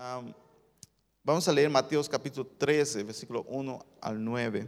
Um, 0.00 0.32
vamos 1.22 1.46
a 1.46 1.52
leer 1.52 1.68
Mateo 1.68 2.02
capítulo 2.08 2.46
13, 2.46 3.02
versículo 3.02 3.42
1 3.42 3.84
al 4.00 4.24
9. 4.24 4.66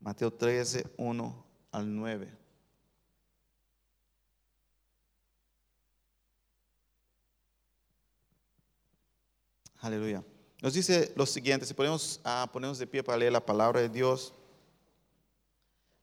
Mateo 0.00 0.32
13, 0.32 0.86
1 0.96 1.46
al 1.72 1.94
9. 1.94 2.38
Aleluya. 9.80 10.24
Nos 10.62 10.72
dice 10.72 11.12
lo 11.14 11.26
siguiente, 11.26 11.66
si 11.66 11.74
ponemos, 11.74 12.18
ah, 12.24 12.48
ponemos 12.50 12.78
de 12.78 12.86
pie 12.86 13.02
para 13.02 13.18
leer 13.18 13.32
la 13.32 13.44
palabra 13.44 13.82
de 13.82 13.90
Dios. 13.90 14.32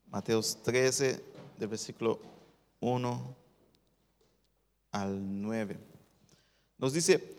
Mateo 0.05 0.43
13, 0.43 1.23
del 1.57 1.67
versículo 1.67 2.19
1 2.81 3.35
al 4.91 5.41
9. 5.41 5.79
Nos 6.77 6.93
dice, 6.93 7.38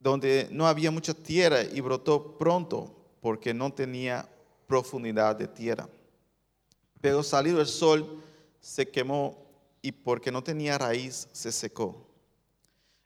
donde 0.00 0.48
no 0.50 0.66
había 0.66 0.90
mucha 0.90 1.14
tierra 1.14 1.62
y 1.62 1.80
brotó 1.80 2.38
pronto 2.38 2.96
porque 3.20 3.52
no 3.54 3.72
tenía 3.72 4.28
profundidad 4.66 5.36
de 5.36 5.46
tierra. 5.46 5.88
Pero 7.00 7.22
salido 7.22 7.60
el 7.60 7.66
sol, 7.66 8.22
se 8.60 8.88
quemó 8.88 9.46
y 9.82 9.92
porque 9.92 10.32
no 10.32 10.42
tenía 10.42 10.78
raíz, 10.78 11.28
se 11.32 11.52
secó. 11.52 12.06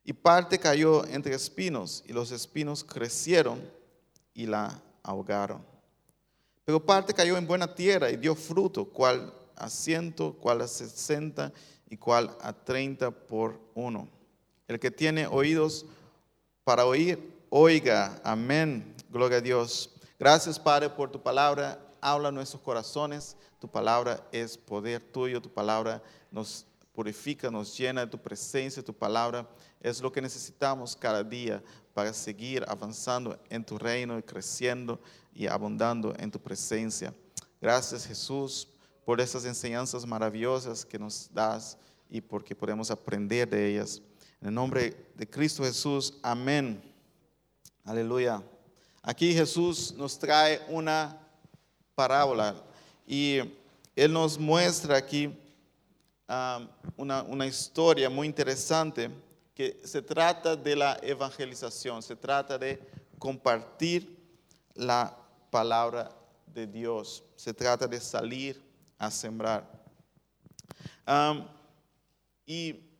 Y 0.05 0.13
parte 0.13 0.59
cayó 0.59 1.05
entre 1.07 1.35
espinos 1.35 2.05
y 2.07 2.13
los 2.13 2.31
espinos 2.31 2.85
crecieron 2.85 3.61
y 4.33 4.47
la 4.47 4.81
ahogaron. 5.03 5.65
Pero 6.65 6.85
parte 6.85 7.13
cayó 7.13 7.37
en 7.37 7.47
buena 7.47 7.75
tierra 7.75 8.11
y 8.11 8.17
dio 8.17 8.35
fruto, 8.35 8.85
cual 8.85 9.33
a 9.57 9.69
ciento, 9.69 10.35
cual 10.35 10.61
a 10.61 10.69
sesenta 10.69 11.53
y 11.89 11.97
cual 11.97 12.37
a 12.41 12.53
treinta 12.53 13.11
por 13.11 13.59
uno. 13.75 14.09
El 14.67 14.79
que 14.79 14.91
tiene 14.91 15.27
oídos 15.27 15.87
para 16.65 16.87
oír, 16.87 17.19
oiga. 17.51 18.19
Amén. 18.25 18.95
Gloria 19.11 19.39
a 19.39 19.41
Dios. 19.41 19.91
Gracias, 20.19 20.59
Padre, 20.59 20.89
por 20.89 21.11
tu 21.11 21.23
palabra. 21.23 21.79
Habla 22.01 22.33
nuestros 22.33 22.63
corazones. 22.63 23.37
Tu 23.61 23.69
palabra 23.69 24.27
es 24.33 24.57
poder 24.57 25.03
tuyo. 25.03 25.41
Tu 25.41 25.51
palabra 25.51 26.03
nos 26.31 26.67
purifica, 26.95 27.51
nos 27.51 27.77
llena 27.77 28.01
de 28.01 28.11
tu 28.11 28.19
presencia. 28.19 28.83
Tu 28.83 28.95
palabra 28.95 29.47
es 29.81 30.01
lo 30.01 30.11
que 30.11 30.23
necesitamos 30.23 30.97
cada 30.97 31.23
día 31.23 31.63
para 31.93 32.13
seguir 32.15 32.65
avanzando 32.67 33.39
en 33.51 33.63
tu 33.63 33.79
reino 33.79 34.19
y 34.19 34.23
creciendo 34.23 34.99
y 35.35 35.47
abundando 35.47 36.15
en 36.19 36.31
tu 36.31 36.41
presencia. 36.41 37.13
Gracias, 37.61 38.07
Jesús, 38.07 38.69
por 39.05 39.21
esas 39.21 39.45
enseñanzas 39.45 40.07
maravillosas 40.07 40.85
que 40.85 40.99
nos 40.99 41.29
das 41.33 41.77
y 42.09 42.21
porque 42.21 42.55
podemos 42.55 42.91
aprender 42.91 43.49
de 43.49 43.69
ellas. 43.69 44.01
En 44.45 44.49
el 44.49 44.57
nombre 44.57 44.95
de 45.15 45.27
Cristo 45.27 45.65
Jesús, 45.65 46.19
amén. 46.23 46.83
Aleluya. 47.83 48.43
Aquí 49.03 49.33
Jesús 49.33 49.95
nos 49.97 50.19
trae 50.19 50.61
una 50.69 51.19
parábola 51.95 52.55
y 53.07 53.39
Él 53.97 54.13
nos 54.13 54.39
muestra 54.39 54.99
aquí 54.99 55.29
um, 56.29 56.69
una, 56.99 57.23
una 57.23 57.47
historia 57.47 58.11
muy 58.11 58.27
interesante 58.27 59.11
que 59.55 59.81
se 59.83 60.03
trata 60.03 60.55
de 60.55 60.77
la 60.77 60.99
evangelización, 61.01 62.03
se 62.03 62.15
trata 62.15 62.59
de 62.59 62.87
compartir 63.19 64.15
la 64.75 65.17
palabra 65.51 66.15
de 66.49 66.67
Dios, 66.67 67.25
se 67.35 67.55
trata 67.55 67.87
de 67.87 67.99
salir 67.99 68.63
a 68.99 69.11
sembrar. 69.11 69.67
Um, 71.09 71.47
y, 72.45 72.94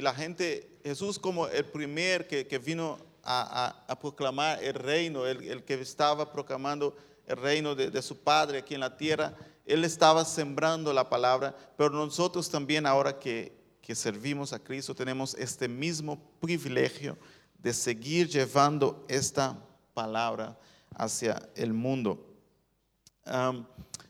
y, 0.00 0.02
la 0.02 0.14
gente, 0.14 0.80
Jesús 0.82 1.18
como 1.18 1.46
el 1.46 1.64
primer 1.64 2.26
que, 2.26 2.58
vino 2.58 2.98
a, 3.22 3.98
proclamar 4.00 4.62
el 4.62 4.74
reino, 4.74 5.26
el, 5.26 5.62
que 5.64 5.74
estaba 5.74 6.32
proclamando 6.32 6.96
el 7.26 7.36
reino 7.36 7.74
de, 7.74 8.02
su 8.02 8.16
Padre 8.18 8.58
aquí 8.58 8.74
en 8.74 8.80
la 8.80 8.96
tierra, 8.96 9.34
Él 9.66 9.84
estaba 9.84 10.24
sembrando 10.24 10.92
la 10.92 11.08
palabra, 11.08 11.54
pero 11.76 11.90
nosotros 11.90 12.48
también 12.48 12.86
ahora 12.86 13.18
que 13.18 13.52
servimos 13.92 14.52
a 14.52 14.58
Cristo 14.60 14.94
tenemos 14.94 15.34
este 15.34 15.66
mismo 15.66 16.16
privilegio 16.38 17.18
de 17.58 17.74
seguir 17.74 18.28
llevando 18.28 19.04
esta 19.08 19.58
palabra 19.94 20.56
hacia 20.94 21.48
el 21.56 21.72
mundo. 21.72 22.24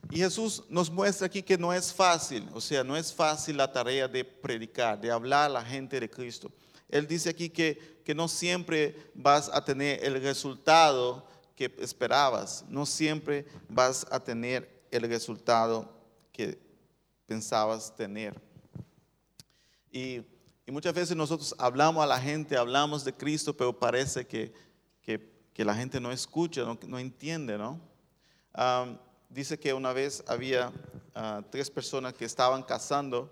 Y 0.09 0.19
Jesús 0.19 0.65
nos 0.69 0.91
muestra 0.91 1.27
aquí 1.27 1.43
que 1.43 1.59
no 1.59 1.73
es 1.73 1.93
fácil, 1.93 2.49
o 2.55 2.61
sea, 2.61 2.83
no 2.83 2.97
es 2.97 3.13
fácil 3.13 3.57
la 3.57 3.71
tarea 3.71 4.09
de 4.09 4.25
predicar, 4.25 5.01
de 5.01 5.11
hablar 5.11 5.47
a 5.47 5.55
la 5.55 5.65
gente 5.65 6.01
de 6.01 6.09
Cristo. 6.09 6.51
Él 6.89 7.07
dice 7.07 7.31
aquí 7.31 7.51
que 7.51 8.01
que 8.11 8.15
no 8.17 8.27
siempre 8.27 8.97
vas 9.15 9.49
a 9.53 9.65
tener 9.65 10.05
el 10.05 10.21
resultado 10.21 11.25
que 11.55 11.73
esperabas, 11.79 12.65
no 12.69 12.85
siempre 12.85 13.47
vas 13.69 14.05
a 14.11 14.19
tener 14.19 14.85
el 14.91 15.03
resultado 15.03 15.89
que 16.33 16.59
pensabas 17.27 17.95
tener. 17.95 18.41
Y, 19.93 20.23
muchas 20.67 20.93
veces 20.93 21.17
nosotros 21.17 21.55
hablamos 21.57 22.03
a 22.03 22.07
la 22.09 22.19
gente, 22.19 22.57
hablamos 22.57 23.05
de 23.05 23.13
Cristo, 23.13 23.57
pero 23.57 23.79
parece 23.79 24.27
que, 24.27 24.53
la 25.55 25.75
gente 25.77 26.01
no 26.01 26.11
escucha, 26.11 26.63
no, 26.89 26.99
entiende, 26.99 27.59
¿no? 27.59 27.79
Dice 29.31 29.59
que 29.59 29.73
una 29.73 29.93
vez 29.93 30.23
había 30.27 30.73
ah, 31.15 31.43
tres 31.51 31.71
personas 31.71 32.13
que 32.13 32.25
estaban 32.25 32.63
casando 32.63 33.31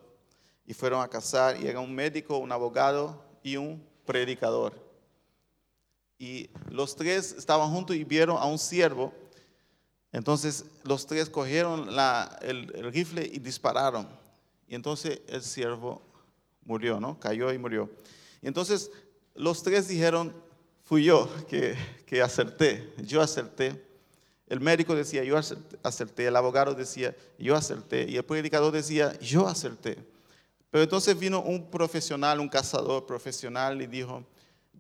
y 0.64 0.72
fueron 0.72 1.03
a 1.03 1.09
casar 1.09 1.60
y 1.60 1.66
era 1.66 1.81
un 1.81 1.94
médico, 1.94 2.38
un 2.38 2.53
abogado 2.53 3.22
y 3.42 3.56
un 3.56 3.84
predicador. 4.06 4.72
Y 6.19 6.48
los 6.70 6.97
tres 6.97 7.34
estaban 7.36 7.70
juntos 7.70 7.97
y 7.97 8.04
vieron 8.04 8.36
a 8.38 8.47
un 8.47 8.59
siervo. 8.59 9.12
Entonces 10.12 10.64
los 10.84 11.06
tres 11.06 11.28
cogieron 11.28 11.88
el, 12.42 12.92
rifle 12.92 13.28
y 13.30 13.38
dispararon. 13.38 14.09
Y 14.66 14.75
entonces 14.75 15.20
el 15.28 15.42
siervo 15.42 16.03
murió, 16.65 17.00
¿no? 17.00 17.19
Cayó 17.19 17.53
y 17.53 17.59
murió. 17.59 17.91
Y 18.42 18.48
entonces 18.48 18.91
los 19.34 19.62
tres 19.62 19.88
dijeron, 19.88 20.32
fui 20.84 21.04
yo 21.04 21.28
que, 21.48 21.76
que 22.04 22.20
acerté, 22.20 22.92
yo 22.98 23.20
acerté. 23.20 23.88
El 24.48 24.60
médico 24.60 24.94
decía, 24.94 25.25
yo 25.25 25.36
acerté. 25.82 26.26
El 26.26 26.36
abogado 26.36 26.75
decía, 26.75 27.14
yo 27.38 27.54
acerté. 27.54 28.09
Y 28.09 28.16
el 28.16 28.25
predicador 28.25 28.72
decía, 28.72 29.19
yo 29.20 29.47
acerté. 29.47 29.98
Pero 30.70 30.84
entonces 30.84 31.19
vino 31.19 31.41
un 31.41 31.70
profesional, 31.70 32.41
un 32.41 32.48
cazador 32.48 33.06
profesional 33.06 33.81
y 33.82 33.86
dijo, 33.86 34.25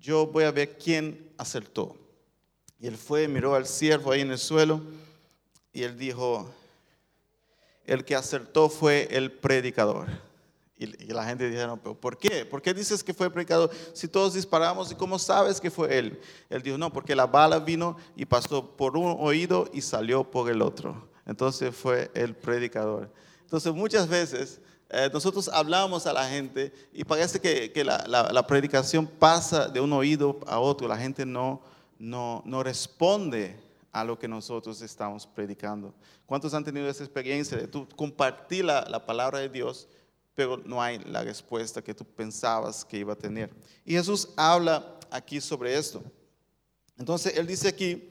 yo 0.00 0.26
voy 0.26 0.44
a 0.44 0.50
ver 0.50 0.78
quién 0.78 1.30
acertó. 1.36 1.96
Y 2.80 2.86
él 2.86 2.96
fue, 2.96 3.26
miró 3.28 3.54
al 3.54 3.66
siervo 3.66 4.12
ahí 4.12 4.20
en 4.20 4.30
el 4.30 4.38
suelo 4.38 4.80
y 5.72 5.82
él 5.82 5.98
dijo, 5.98 6.52
el 7.84 8.04
que 8.04 8.14
acertó 8.14 8.68
fue 8.68 9.08
el 9.10 9.32
predicador. 9.32 10.08
Y, 10.78 10.86
la 11.12 11.24
gente 11.24 11.48
dijeron, 11.50 11.78
¿pero 11.82 11.94
por 11.94 12.16
qué? 12.16 12.44
¿Por 12.44 12.62
qué 12.62 12.72
dices 12.72 13.02
que 13.02 13.12
fue 13.12 13.28
predicador? 13.30 13.70
Si 13.92 14.06
todos 14.06 14.34
disparamos, 14.34 14.92
¿y 14.92 14.94
cómo 14.94 15.18
sabes 15.18 15.60
que 15.60 15.70
fue 15.70 15.98
él? 15.98 16.20
Él 16.48 16.62
dijo, 16.62 16.78
no, 16.78 16.92
porque 16.92 17.16
la 17.16 17.26
bala 17.26 17.58
vino 17.58 17.96
y 18.14 18.24
pasó 18.24 18.76
por 18.76 18.96
un 18.96 19.16
oído 19.18 19.68
y 19.72 19.80
salió 19.80 20.22
por 20.22 20.50
el 20.50 20.62
otro. 20.62 21.08
Entonces 21.26 21.74
fue 21.74 22.10
el 22.14 22.34
predicador. 22.34 23.12
Entonces 23.40 23.72
muchas 23.74 24.08
veces 24.08 24.60
eh, 24.90 25.10
nosotros 25.12 25.50
hablamos 25.52 26.06
a 26.06 26.12
la 26.12 26.28
gente 26.28 26.72
y 26.92 27.04
parece 27.04 27.40
que, 27.40 27.84
la, 27.84 28.46
predicación 28.46 29.06
pasa 29.06 29.68
de 29.68 29.80
un 29.80 29.92
oído 29.92 30.38
a 30.46 30.60
otro, 30.60 30.86
la 30.88 30.96
gente 30.96 31.26
no, 31.26 31.60
no, 31.98 32.42
no 32.46 32.62
responde 32.62 33.58
a 33.92 34.04
lo 34.04 34.18
que 34.18 34.28
nosotros 34.28 34.80
estamos 34.80 35.26
predicando. 35.26 35.92
¿Cuántos 36.24 36.54
han 36.54 36.64
tenido 36.64 36.88
esa 36.88 37.04
experiencia 37.04 37.58
de 37.58 37.66
tú 37.66 37.86
compartir 37.96 38.64
la, 38.64 38.82
la, 38.88 39.04
palabra 39.04 39.40
de 39.40 39.48
Dios, 39.48 39.88
pero 40.38 40.56
no 40.64 40.80
hay 40.80 41.00
la 41.00 41.24
respuesta 41.24 41.82
que 41.82 41.92
tú 41.92 42.04
pensabas 42.04 42.84
que 42.84 42.98
iba 42.98 43.12
a 43.12 43.16
tener? 43.16 43.50
Y 43.84 43.94
Jesús 43.94 44.28
habla 44.36 44.96
aquí 45.10 45.40
sobre 45.40 45.76
esto. 45.76 46.00
Entonces, 46.96 47.36
Él 47.36 47.44
dice 47.44 47.66
aquí, 47.66 48.08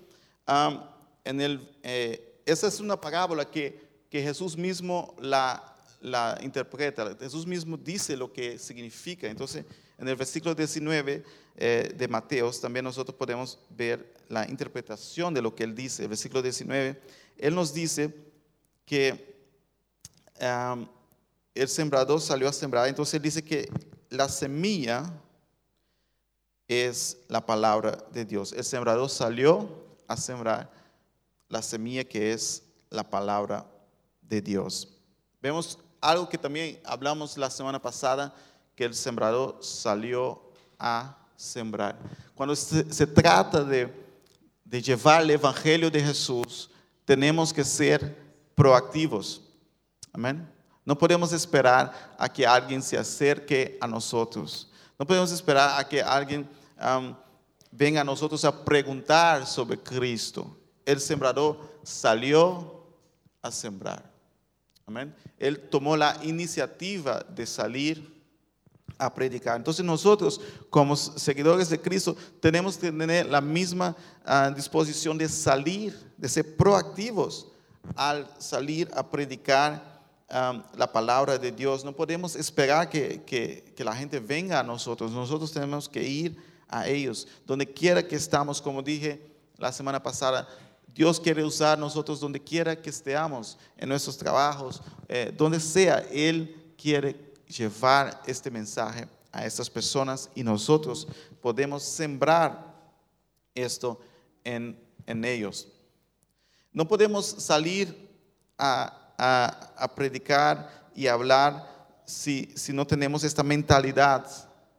en 1.24 1.40
el, 1.40 1.72
eh, 1.84 2.42
esa 2.46 2.68
es 2.68 2.82
una 2.82 3.00
parábola 3.00 3.50
que, 3.50 3.80
que 4.10 4.22
Jesús 4.22 4.58
mismo 4.58 5.16
la, 5.22 5.74
la 6.02 6.38
interpreta. 6.42 7.16
Jesús 7.18 7.48
mismo 7.48 7.78
dice 7.78 8.18
lo 8.18 8.34
que 8.34 8.60
significa. 8.60 9.28
Entonces, 9.28 9.64
en 9.98 10.10
el 10.10 10.18
versículo 10.18 10.54
19 10.54 11.24
eh, 11.56 11.94
de 11.96 12.08
Mateos, 12.10 12.60
también 12.60 12.84
nosotros 12.84 13.16
podemos 13.16 13.58
ver 13.70 14.16
la 14.28 14.46
interpretación 14.50 15.34
de 15.34 15.42
lo 15.42 15.56
que 15.56 15.64
él 15.64 15.74
dice. 15.74 16.04
El 16.04 16.10
versículo 16.10 16.42
19, 16.42 17.02
él 17.38 17.56
nos 17.56 17.74
dice 17.74 18.14
que 18.86 19.38
el 21.58 21.68
sembrador 21.68 22.22
salió 22.22 22.48
a 22.48 22.54
sembrar, 22.54 22.88
entonces 22.88 23.22
dice 23.22 23.44
que 23.44 23.70
la 24.10 24.30
semilla 24.30 25.12
es 26.68 27.18
la 27.28 27.46
palabra 27.46 27.98
de 28.12 28.26
Dios. 28.26 28.54
El 28.54 28.64
sembrador 28.64 29.10
salió 29.10 29.70
a 30.08 30.18
sembrar 30.18 30.72
la 31.50 31.62
semilla 31.62 32.04
que 32.04 32.34
es 32.34 32.64
la 32.90 33.04
palabra 33.04 33.66
de 34.22 34.42
Dios. 34.42 34.90
Vemos 35.42 35.80
algo 36.02 36.28
que 36.28 36.38
también 36.38 36.80
hablamos 36.86 37.38
la 37.38 37.50
semana 37.50 37.82
pasada, 37.82 38.34
que 38.76 38.86
el 38.86 38.94
sembrador 38.94 39.58
salió 39.62 40.42
a 40.78 41.18
sembrar. 41.36 41.98
Cuando 42.36 42.56
se, 42.56 43.08
trata 43.08 43.64
de, 43.64 43.92
de 44.64 44.82
llevar 44.82 45.24
el 45.24 45.32
Evangelio 45.32 45.90
de 45.90 46.02
Jesús, 46.02 46.70
tenemos 47.06 47.54
que 47.54 47.64
ser 47.64 48.16
proactivos. 48.56 49.42
Amén. 50.12 50.57
No 50.88 50.98
podemos 50.98 51.34
esperar 51.34 52.16
a 52.18 52.32
que 52.32 52.48
alguien 52.48 52.82
se 52.82 52.98
acerque 52.98 53.78
a 53.82 53.88
nosotros. 53.88 54.72
No 54.98 55.06
podemos 55.06 55.34
esperar 55.34 55.78
a 55.78 55.86
que 55.86 56.02
alguien 56.02 56.48
venga 57.70 58.00
a 58.00 58.06
nosotros 58.06 58.46
a 58.46 58.64
preguntar 58.64 59.46
sobre 59.46 59.78
Cristo. 59.78 60.58
El 60.86 61.02
sembrador 61.02 61.60
salió 61.84 62.86
a 63.42 63.52
sembrar. 63.52 64.10
Amén. 64.86 65.14
Él 65.38 65.60
tomó 65.60 65.98
la 65.98 66.18
iniciativa 66.24 67.20
de 67.20 67.46
salir 67.46 68.24
a 68.98 69.14
predicar. 69.14 69.58
Entonces 69.58 69.84
nosotros, 69.84 70.40
como 70.70 70.96
seguidores 70.96 71.68
de 71.68 71.82
Cristo, 71.82 72.16
tenemos 72.40 72.78
que 72.78 72.94
tener 72.94 73.26
la 73.26 73.42
misma 73.42 73.94
ah, 74.24 74.54
disposición 74.56 75.18
de 75.18 75.28
salir, 75.28 76.14
de 76.16 76.30
ser 76.30 76.56
proactivos 76.56 77.48
al 77.94 78.26
salir 78.40 78.90
a 78.96 79.06
predicar 79.06 79.97
la 80.30 80.92
palabra 80.92 81.38
de 81.38 81.52
Dios. 81.52 81.84
No 81.86 81.94
podemos 81.94 82.36
esperar 82.36 82.90
que, 82.90 83.24
que, 83.24 83.84
la 83.84 83.96
gente 83.96 84.20
venga 84.20 84.60
a 84.60 84.64
nosotros. 84.64 85.12
Nosotros 85.12 85.52
tenemos 85.52 85.88
que 85.88 86.04
ir 86.04 86.38
a 86.68 86.88
ellos. 86.88 87.28
Donde 87.46 87.66
quiera 87.66 88.06
que 88.06 88.16
estamos, 88.16 88.62
como 88.62 88.82
dije 88.82 89.22
la 89.58 89.72
semana 89.72 90.02
pasada, 90.02 90.48
Dios 90.94 91.20
quiere 91.20 91.44
usar 91.44 91.78
nosotros 91.78 92.20
donde 92.20 92.40
quiera 92.40 92.82
que 92.82 92.90
estemos, 92.90 93.58
en 93.78 93.90
nuestros 93.90 94.18
trabajos, 94.18 94.82
eh, 95.08 95.32
donde 95.36 95.60
sea, 95.60 96.00
Él 96.12 96.74
quiere 96.76 97.34
llevar 97.48 98.22
este 98.26 98.50
mensaje 98.52 99.08
a 99.32 99.46
estas 99.46 99.70
personas 99.70 100.30
y 100.36 100.44
nosotros 100.44 101.08
podemos 101.42 101.84
sembrar 101.84 102.76
esto 103.54 104.00
en, 104.44 104.86
ellos. 105.06 105.68
No 106.74 106.88
podemos 106.88 107.26
salir 107.26 108.10
a, 108.58 109.07
a, 109.18 109.92
predicar 109.96 110.70
y 110.96 111.08
hablar 111.08 111.68
si, 112.06 112.52
si 112.56 112.74
no 112.74 112.86
tenemos 112.86 113.24
esta 113.24 113.44
mentalidad 113.44 114.26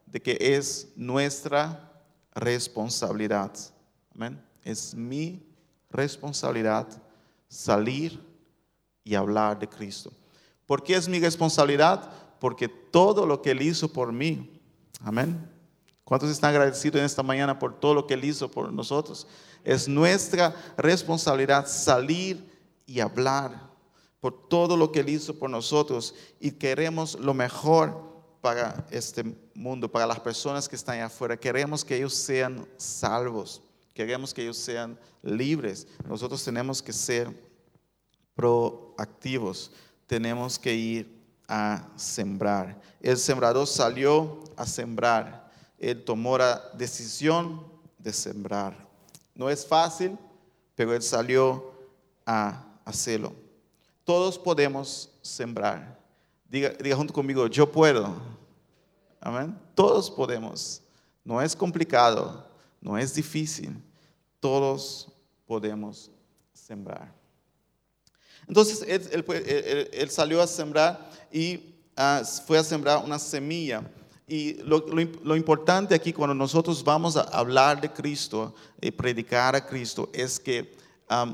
de 0.06 0.20
que 0.20 0.38
es 0.40 0.88
nuestra 0.96 1.92
responsabilidad. 2.34 3.52
Amén. 4.14 4.40
Es 4.64 4.94
mi 4.94 5.46
responsabilidad 5.90 6.86
salir 7.48 8.20
y 9.04 9.14
hablar 9.14 9.58
de 9.58 9.68
Cristo. 9.68 10.12
¿Por 10.66 10.82
qué 10.82 10.94
es 10.94 11.08
mi 11.08 11.18
responsabilidad? 11.18 12.10
Porque 12.38 12.68
todo 12.68 13.26
lo 13.26 13.40
que 13.42 13.50
Él 13.50 13.62
hizo 13.62 13.92
por 13.92 14.12
mí, 14.12 14.60
amén. 15.00 15.50
¿Cuántos 16.04 16.30
están 16.30 16.50
agradecidos 16.50 17.00
en 17.00 17.04
esta 17.04 17.22
mañana 17.22 17.58
por 17.58 17.78
todo 17.78 17.94
lo 17.94 18.06
que 18.06 18.14
Él 18.14 18.24
hizo 18.24 18.50
por 18.50 18.72
nosotros? 18.72 19.26
Es 19.64 19.88
nuestra 19.88 20.54
responsabilidad 20.76 21.66
salir 21.66 22.50
y 22.86 23.00
hablar 23.00 23.67
por 24.20 24.48
todo 24.48 24.76
lo 24.76 24.90
que 24.90 25.00
Él 25.00 25.08
hizo 25.08 25.38
por 25.38 25.50
nosotros 25.50 26.14
y 26.40 26.52
queremos 26.52 27.18
lo 27.18 27.34
mejor 27.34 28.08
para 28.40 28.86
este 28.90 29.24
mundo, 29.54 29.90
para 29.90 30.06
las 30.06 30.20
personas 30.20 30.68
que 30.68 30.76
están 30.76 31.00
afuera. 31.00 31.36
Queremos 31.36 31.84
que 31.84 31.96
ellos 31.96 32.14
sean 32.14 32.66
salvos 32.76 33.62
queremos 33.98 34.32
que 34.32 34.42
ellos 34.42 34.56
sean 34.56 34.96
libres, 35.24 35.88
nosotros 36.08 36.44
tenemos 36.44 36.80
que 36.80 36.92
ser 36.92 37.28
proactivos, 38.32 39.72
tenemos 40.06 40.56
que 40.56 40.72
ir 40.72 41.20
a 41.48 41.84
sembrar. 41.96 42.80
El 43.00 43.16
sembrador 43.16 43.66
salió 43.66 44.44
a 44.56 44.66
sembrar, 44.66 45.50
él 45.80 46.04
tomó 46.04 46.38
la 46.38 46.62
decisión 46.74 47.60
de 47.98 48.12
sembrar. 48.12 48.86
No 49.34 49.50
es 49.50 49.66
fácil, 49.66 50.16
pero 50.76 50.94
él 50.94 51.02
salió 51.02 51.72
a 52.24 52.64
hacerlo. 52.84 53.32
Todos 54.08 54.38
podemos 54.38 55.10
sembrar. 55.20 56.00
Diga, 56.48 56.72
junto 56.96 57.12
conmigo, 57.12 57.46
yo 57.46 57.70
puedo. 57.70 58.16
Amén. 59.20 59.54
Todos 59.74 60.10
podemos. 60.10 60.80
No 61.22 61.42
es 61.42 61.54
complicado, 61.54 62.48
no 62.80 62.96
es 62.96 63.12
difícil 63.12 63.76
todos 64.40 65.08
podemos 65.46 66.10
sembrar. 66.54 67.12
Entonces 68.46 68.82
él, 68.88 70.10
salió 70.10 70.40
a 70.40 70.46
sembrar 70.46 71.10
y 71.30 71.74
ah, 71.94 72.22
fue 72.46 72.56
a 72.56 72.64
sembrar 72.64 73.04
una 73.04 73.18
semilla. 73.18 73.82
Y 74.26 74.54
lo, 74.62 75.36
importante 75.36 75.94
aquí 75.94 76.14
cuando 76.14 76.34
nosotros 76.34 76.82
vamos 76.82 77.14
a 77.14 77.24
hablar 77.24 77.78
de 77.78 77.92
Cristo 77.92 78.54
y 78.80 78.90
predicar 78.90 79.54
a 79.54 79.66
Cristo 79.66 80.08
es 80.14 80.40
que 80.40 80.74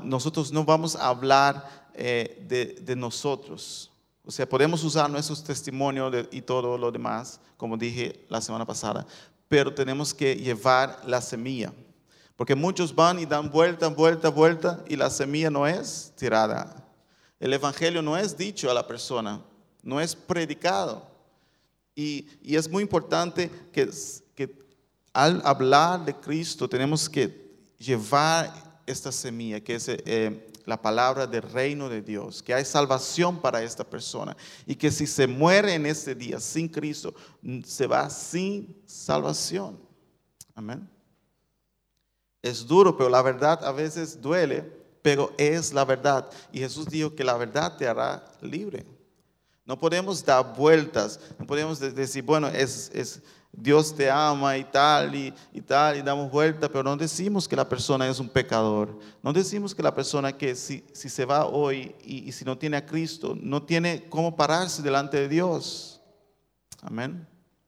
nosotros 0.03 0.51
no 0.51 0.65
vamos 0.65 0.97
a 0.97 1.07
hablar 1.07 1.84
eh, 1.97 2.77
de, 2.81 2.95
nosotros. 2.95 3.91
O 4.25 4.31
sea, 4.31 4.47
podemos 4.47 4.83
usar 4.83 5.09
nuestros 5.09 5.43
testimonios 5.43 6.27
y 6.31 6.41
todo 6.41 6.77
lo 6.77 6.91
demás, 6.91 7.39
como 7.57 7.77
dije 7.77 8.25
la 8.29 8.41
semana 8.41 8.65
pasada, 8.65 9.05
pero 9.47 9.73
tenemos 9.73 10.13
que 10.13 10.35
llevar 10.35 11.01
la 11.05 11.21
semilla. 11.21 11.71
Porque 12.35 12.55
muchos 12.55 12.93
van 12.93 13.19
y 13.19 13.25
dan 13.25 13.49
vuelta, 13.49 13.87
vuelta, 13.87 14.29
vuelta 14.29 14.83
y 14.87 14.95
la 14.95 15.09
semilla 15.09 15.49
no 15.49 15.65
es 15.65 16.11
tirada. 16.17 16.85
El 17.39 17.53
Evangelio 17.53 18.01
no 18.01 18.17
es 18.17 18.37
dicho 18.37 18.69
a 18.69 18.73
la 18.73 18.85
persona, 18.85 19.41
no 19.83 20.01
es 20.01 20.15
predicado. 20.15 21.05
Y, 21.95 22.27
es 22.43 22.69
muy 22.69 22.83
importante 22.83 23.49
que, 23.71 23.89
al 25.13 25.41
hablar 25.45 26.03
de 26.03 26.13
Cristo 26.13 26.67
tenemos 26.67 27.07
que 27.07 27.55
llevar 27.77 28.81
esta 28.85 29.13
semilla, 29.13 29.61
que 29.61 29.75
es 29.75 29.87
eh, 29.87 30.51
la 30.65 30.81
palabra 30.81 31.27
del 31.27 31.43
reino 31.43 31.89
de 31.89 32.01
Dios, 32.01 32.41
que 32.41 32.53
hay 32.53 32.65
salvación 32.65 33.39
para 33.39 33.61
esta 33.63 33.83
persona 33.83 34.35
y 34.65 34.75
que 34.75 34.91
si 34.91 35.07
se 35.07 35.27
muere 35.27 35.73
en 35.73 35.85
este 35.85 36.15
día 36.15 36.39
sin 36.39 36.67
Cristo, 36.67 37.13
se 37.63 37.87
va 37.87 38.09
sin 38.09 38.81
salvación. 38.85 39.79
Amén. 40.53 40.89
Es 42.41 42.65
duro, 42.65 42.95
pero 42.95 43.09
la 43.09 43.21
verdad 43.21 43.63
a 43.63 43.71
veces 43.71 44.21
duele, 44.21 44.61
pero 45.01 45.33
es 45.37 45.73
la 45.73 45.85
verdad. 45.85 46.29
Y 46.51 46.59
Jesús 46.59 46.87
dijo 46.87 47.15
que 47.15 47.23
la 47.23 47.37
verdad 47.37 47.75
te 47.77 47.87
hará 47.87 48.25
libre. 48.41 48.85
No 49.65 49.79
podemos 49.79 50.23
dar 50.23 50.55
vueltas, 50.55 51.19
no 51.39 51.47
podemos 51.47 51.79
decir, 51.79 52.23
bueno, 52.23 52.47
es, 52.47 52.91
es 52.93 53.21
Dios 53.57 53.95
te 53.95 54.09
ama 54.09 54.57
y 54.57 54.63
tal, 54.65 55.15
y, 55.15 55.33
tal, 55.61 55.97
y 55.97 56.01
damos 56.01 56.31
vuelta, 56.31 56.67
pero 56.67 56.83
no 56.83 56.97
decimos 56.97 57.47
que 57.47 57.55
la 57.55 57.67
persona 57.67 58.07
es 58.07 58.19
un 58.19 58.29
pecador. 58.29 58.99
No 59.23 59.31
decimos 59.31 59.73
que 59.73 59.81
la 59.83 59.93
persona 59.93 60.37
que 60.37 60.55
si, 60.55 60.83
se 60.93 61.25
va 61.25 61.45
hoy 61.45 61.95
y, 62.03 62.31
si 62.31 62.43
no 62.45 62.57
tiene 62.57 62.77
a 62.77 62.85
Cristo, 62.85 63.37
no 63.39 63.63
tiene 63.63 64.07
cómo 64.09 64.35
pararse 64.35 64.81
delante 64.81 65.17
de 65.17 65.29
Dios. 65.29 66.01
Amén. 66.81 67.27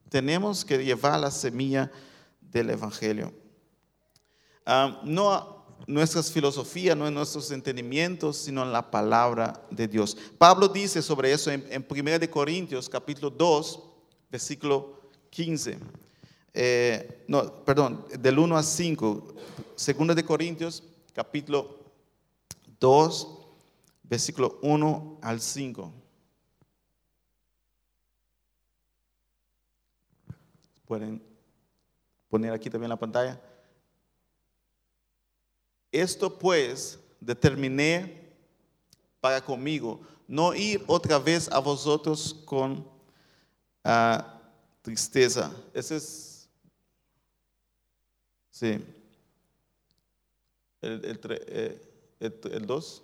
Tenemos 0.10 0.64
que 0.64 0.84
llevar 0.84 1.20
la 1.20 1.32
semilla 1.32 1.92
del 2.42 2.70
Evangelio 2.72 3.34
no 5.04 5.56
nuestras 5.86 6.32
filosofías, 6.32 6.98
no 6.98 7.08
en 7.08 7.14
nuestros 7.14 7.52
entendimientos, 7.52 8.38
sino 8.38 8.64
en 8.64 8.74
la 8.74 8.90
palabra 8.90 9.62
de 9.70 9.88
Dios. 9.88 10.18
Pablo 10.38 10.68
dice 10.68 11.02
sobre 11.02 11.32
eso 11.32 11.52
en, 11.52 11.66
en 11.70 11.86
1 11.88 12.32
Corintios 12.32 12.90
capítulo 12.90 13.30
2, 13.30 13.80
versículo 14.30 14.97
15. 15.30 15.78
Eh, 16.54 17.24
no, 17.28 17.64
perdón, 17.64 18.06
del 18.20 18.40
1 18.40 18.58
a 18.58 18.64
5. 18.64 19.36
2 19.76 20.16
de 20.16 20.26
Corintios 20.26 20.84
capítulo 21.18 21.80
2, 22.80 23.28
versículo 24.04 24.60
1 24.62 25.18
al 25.22 25.42
5. 25.42 25.92
Pueden 30.86 31.24
poner 32.30 32.54
aquí 32.54 32.70
también 32.70 32.90
la 32.90 33.00
pantalla. 33.00 33.42
Esto 35.92 36.38
pues 36.38 37.00
determiné 37.20 38.32
para 39.20 39.44
conmigo, 39.44 40.02
no 40.28 40.54
ir 40.54 40.84
otra 40.86 41.18
vez 41.18 41.50
a 41.52 41.58
vosotros 41.58 42.36
con 42.46 42.88
ah, 43.84 44.37
tristeza. 44.88 45.52
Ese 45.74 45.98
es, 45.98 46.48
sí, 48.52 48.80
el, 50.82 51.04
el, 51.04 51.20
tre- 51.20 51.44
eh, 51.46 51.82
el, 52.22 52.40
el 52.54 52.66
2. 52.66 53.04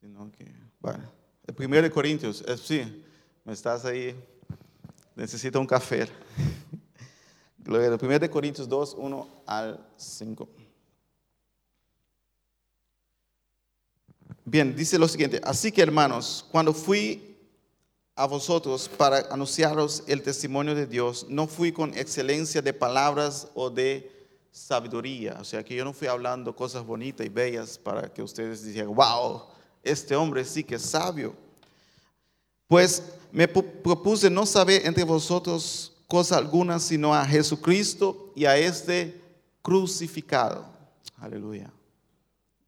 Sino 0.00 0.30
que, 0.32 0.52
bueno, 0.80 1.04
el 1.46 1.54
primero 1.54 1.82
de 1.82 1.90
Corintios, 1.90 2.42
eh, 2.46 2.58
sí, 2.58 3.04
me 3.44 3.52
estás 3.54 3.84
ahí, 3.86 4.14
necesito 5.16 5.58
un 5.60 5.66
café. 5.66 6.06
Gloria, 7.58 7.88
el 7.88 7.98
primero 7.98 8.18
de 8.20 8.28
Corintios 8.30 8.68
2, 8.68 8.94
1 8.98 9.28
al 9.46 9.86
5. 9.96 10.46
Bien, 14.44 14.74
dice 14.76 14.98
lo 14.98 15.08
siguiente, 15.08 15.40
así 15.42 15.72
que 15.72 15.80
hermanos, 15.82 16.44
cuando 16.50 16.74
fui 16.74 17.36
a 18.14 18.26
vosotros 18.26 18.88
para 18.88 19.20
anunciaros 19.30 20.04
el 20.06 20.22
testimonio 20.22 20.74
de 20.74 20.86
Dios, 20.86 21.26
no 21.28 21.46
fui 21.46 21.72
con 21.72 21.94
excelencia 21.94 22.60
de 22.60 22.72
palabras 22.74 23.48
o 23.54 23.70
de 23.70 24.10
sabiduría, 24.52 25.38
o 25.40 25.44
sea 25.44 25.64
que 25.64 25.74
yo 25.74 25.84
no 25.84 25.92
fui 25.92 26.06
hablando 26.08 26.54
cosas 26.54 26.84
bonitas 26.84 27.26
y 27.26 27.30
bellas 27.30 27.78
para 27.78 28.12
que 28.12 28.22
ustedes 28.22 28.62
dijeran, 28.64 28.94
wow, 28.94 29.44
este 29.82 30.14
hombre 30.14 30.44
sí 30.44 30.62
que 30.62 30.76
es 30.76 30.82
sabio. 30.82 31.34
Pues 32.68 33.02
me 33.32 33.52
pu- 33.52 33.64
propuse 33.82 34.30
no 34.30 34.46
saber 34.46 34.86
entre 34.86 35.04
vosotros 35.04 35.92
cosa 36.06 36.36
alguna, 36.36 36.78
sino 36.78 37.14
a 37.14 37.24
Jesucristo 37.24 38.30
y 38.36 38.44
a 38.44 38.56
este 38.56 39.20
crucificado. 39.62 40.66
Aleluya. 41.18 41.70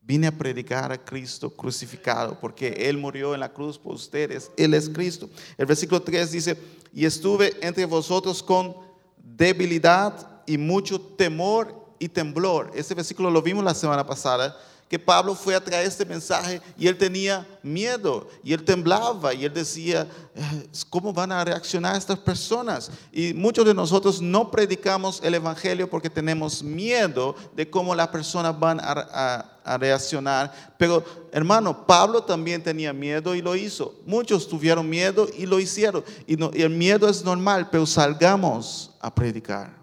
Vine 0.06 0.28
a 0.28 0.32
predicar 0.32 0.92
a 0.92 1.04
Cristo 1.04 1.50
crucificado, 1.50 2.38
porque 2.38 2.68
Él 2.68 2.96
murió 2.96 3.34
en 3.34 3.40
la 3.40 3.52
cruz 3.52 3.76
por 3.76 3.94
ustedes. 3.94 4.52
Él 4.56 4.72
es 4.74 4.88
Cristo. 4.88 5.28
El 5.58 5.66
versículo 5.66 6.00
3 6.00 6.30
dice, 6.30 6.56
y 6.94 7.04
estuve 7.04 7.54
entre 7.60 7.86
vosotros 7.86 8.40
con 8.40 8.76
debilidad 9.16 10.42
y 10.46 10.58
mucho 10.58 11.00
temor 11.00 11.74
y 11.98 12.08
temblor. 12.08 12.70
Este 12.74 12.94
versículo 12.94 13.32
lo 13.32 13.42
vimos 13.42 13.64
la 13.64 13.74
semana 13.74 14.06
pasada, 14.06 14.56
que 14.88 14.98
Pablo 14.98 15.34
fue 15.34 15.54
a 15.54 15.62
traer 15.62 15.86
este 15.86 16.04
mensaje 16.04 16.60
y 16.78 16.86
él 16.86 16.96
tenía 16.96 17.44
miedo 17.62 18.28
y 18.44 18.52
él 18.52 18.64
temblaba 18.64 19.34
y 19.34 19.44
él 19.44 19.52
decía, 19.52 20.06
"Eh, 20.34 20.68
¿cómo 20.88 21.12
van 21.12 21.32
a 21.32 21.44
reaccionar 21.44 21.96
estas 21.96 22.18
personas? 22.18 22.90
Y 23.10 23.34
muchos 23.34 23.64
de 23.64 23.74
nosotros 23.74 24.22
no 24.22 24.48
predicamos 24.48 25.20
el 25.24 25.34
Evangelio 25.34 25.90
porque 25.90 26.08
tenemos 26.08 26.62
miedo 26.62 27.34
de 27.56 27.68
cómo 27.68 27.94
las 27.94 28.08
personas 28.08 28.58
van 28.58 28.78
a, 28.80 29.52
reaccionar. 29.78 30.52
Pero 30.78 31.04
hermano, 31.32 31.84
Pablo 31.84 32.22
también 32.22 32.62
tenía 32.62 32.92
miedo 32.92 33.34
y 33.34 33.42
lo 33.42 33.56
hizo. 33.56 33.96
Muchos 34.06 34.46
tuvieron 34.46 34.88
miedo 34.88 35.26
y 35.36 35.44
lo 35.44 35.58
hicieron. 35.58 36.04
Y, 36.24 36.36
no- 36.36 36.52
y 36.54 36.62
el 36.62 36.70
miedo 36.70 37.08
es 37.08 37.24
normal, 37.24 37.68
pero 37.68 37.84
salgamos 37.84 38.92
a 39.00 39.12
predicar. 39.12 39.74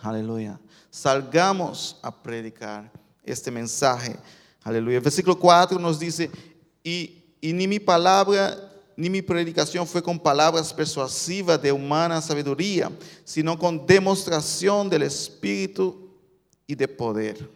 Aleluya. 0.00 0.58
Salgamos 0.90 1.98
a 2.02 2.10
predicar 2.10 2.90
este 3.24 3.50
mensaje. 3.50 4.16
Aleluya. 4.62 4.98
El 4.98 5.02
versículo 5.02 5.38
4 5.38 5.78
nos 5.78 5.98
dice, 5.98 6.30
y, 6.82 7.22
y 7.40 7.52
ni 7.52 7.66
mi 7.66 7.78
palabra 7.78 8.72
ni 8.96 9.08
mi 9.10 9.22
predicación 9.22 9.86
fue 9.86 10.02
con 10.02 10.18
palabras 10.18 10.72
persuasivas 10.72 11.60
de 11.60 11.72
humana 11.72 12.20
sabiduría, 12.20 12.90
sino 13.24 13.58
con 13.58 13.86
demostración 13.86 14.88
del 14.88 15.02
Espíritu 15.02 16.10
y 16.66 16.74
de 16.74 16.88
poder, 16.88 17.48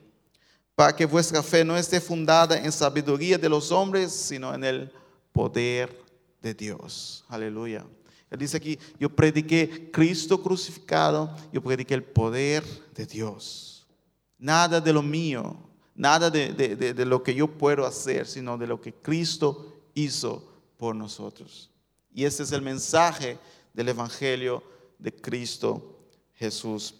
para 0.75 0.95
que 0.95 1.07
vuestra 1.07 1.43
fe 1.43 1.65
no 1.65 1.77
esté 1.77 2.01
fundada 2.01 2.59
en 2.59 2.73
sabiduría 2.73 3.39
de 3.39 3.49
los 3.49 3.71
hombres, 3.71 4.13
sino 4.13 4.55
en 4.55 4.65
el 4.65 4.93
poder 5.33 5.97
de 6.43 6.55
Dios. 6.55 7.25
Aleluya. 7.29 7.85
Él 8.31 8.39
dice 8.39 8.57
aquí, 8.57 8.79
yo 8.99 9.09
prediqué 9.09 9.91
Cristo 9.93 10.43
crucificado, 10.43 11.35
yo 11.53 11.63
prediqué 11.63 11.95
el 11.95 12.03
poder 12.03 12.65
de 12.95 13.07
Dios. 13.07 13.66
Nada 14.39 14.81
de 14.81 14.93
lo 14.93 15.03
mío, 15.03 15.57
nada 15.95 16.31
de, 16.31 17.05
lo 17.07 17.23
que 17.23 17.35
yo 17.35 17.49
puedo 17.49 17.87
hacer, 17.87 18.27
sino 18.27 18.59
de 18.59 18.67
lo 18.67 18.81
que 18.81 18.93
Cristo 18.93 19.75
hizo 19.95 20.47
por 20.77 20.95
nosotros. 20.95 21.71
Y 22.13 22.25
ese 22.25 22.43
es 22.43 22.53
el 22.53 22.63
mensaje 22.63 23.39
del 23.73 23.89
Evangelio 23.89 24.63
de 24.99 25.13
Cristo 25.13 25.99
Jesús. 26.35 26.95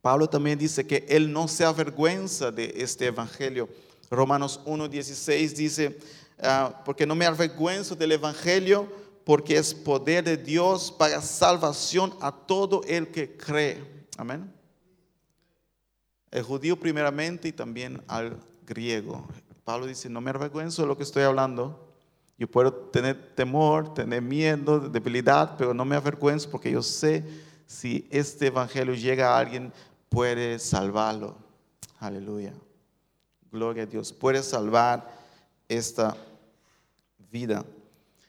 Pablo 0.00 0.28
también 0.28 0.58
dice 0.58 0.86
que 0.86 1.04
él 1.08 1.32
no 1.32 1.48
se 1.48 1.64
avergüenza 1.64 2.50
de 2.50 2.72
este 2.76 3.06
Evangelio. 3.06 3.68
Romanos 4.10 4.60
1.16 4.64 5.52
dice, 5.54 5.98
ah, 6.40 6.82
porque 6.84 7.06
no 7.06 7.14
me 7.14 7.26
avergüenzo 7.26 7.94
del 7.96 8.12
Evangelio, 8.12 8.90
porque 9.24 9.58
es 9.58 9.74
poder 9.74 10.22
de 10.22 10.36
Dios 10.36 10.92
para 10.96 11.20
salvación 11.20 12.14
a 12.20 12.30
todo 12.30 12.82
el 12.86 13.08
que 13.08 13.36
cree. 13.36 14.06
Amén. 14.16 14.55
El 16.36 16.42
judío 16.42 16.78
primeramente 16.78 17.48
y 17.48 17.52
también 17.52 18.02
al 18.06 18.36
griego. 18.66 19.26
Pablo 19.64 19.86
dice, 19.86 20.10
no 20.10 20.20
me 20.20 20.28
avergüenzo 20.28 20.82
de 20.82 20.88
lo 20.88 20.94
que 20.94 21.02
estoy 21.02 21.22
hablando. 21.22 21.94
Yo 22.36 22.46
puedo 22.46 22.74
tener 22.74 23.34
temor, 23.34 23.94
tener 23.94 24.20
miedo, 24.20 24.78
debilidad, 24.78 25.56
pero 25.56 25.72
no 25.72 25.86
me 25.86 25.96
avergüenzo 25.96 26.50
porque 26.50 26.70
yo 26.70 26.82
sé 26.82 27.24
si 27.64 28.06
este 28.10 28.48
evangelio 28.48 28.92
llega 28.92 29.30
a 29.30 29.38
alguien, 29.38 29.72
puede 30.10 30.58
salvarlo. 30.58 31.38
Aleluya. 32.00 32.52
Gloria 33.50 33.84
a 33.84 33.86
Dios. 33.86 34.12
Puede 34.12 34.42
salvar 34.42 35.10
esta 35.66 36.18
vida. 37.32 37.64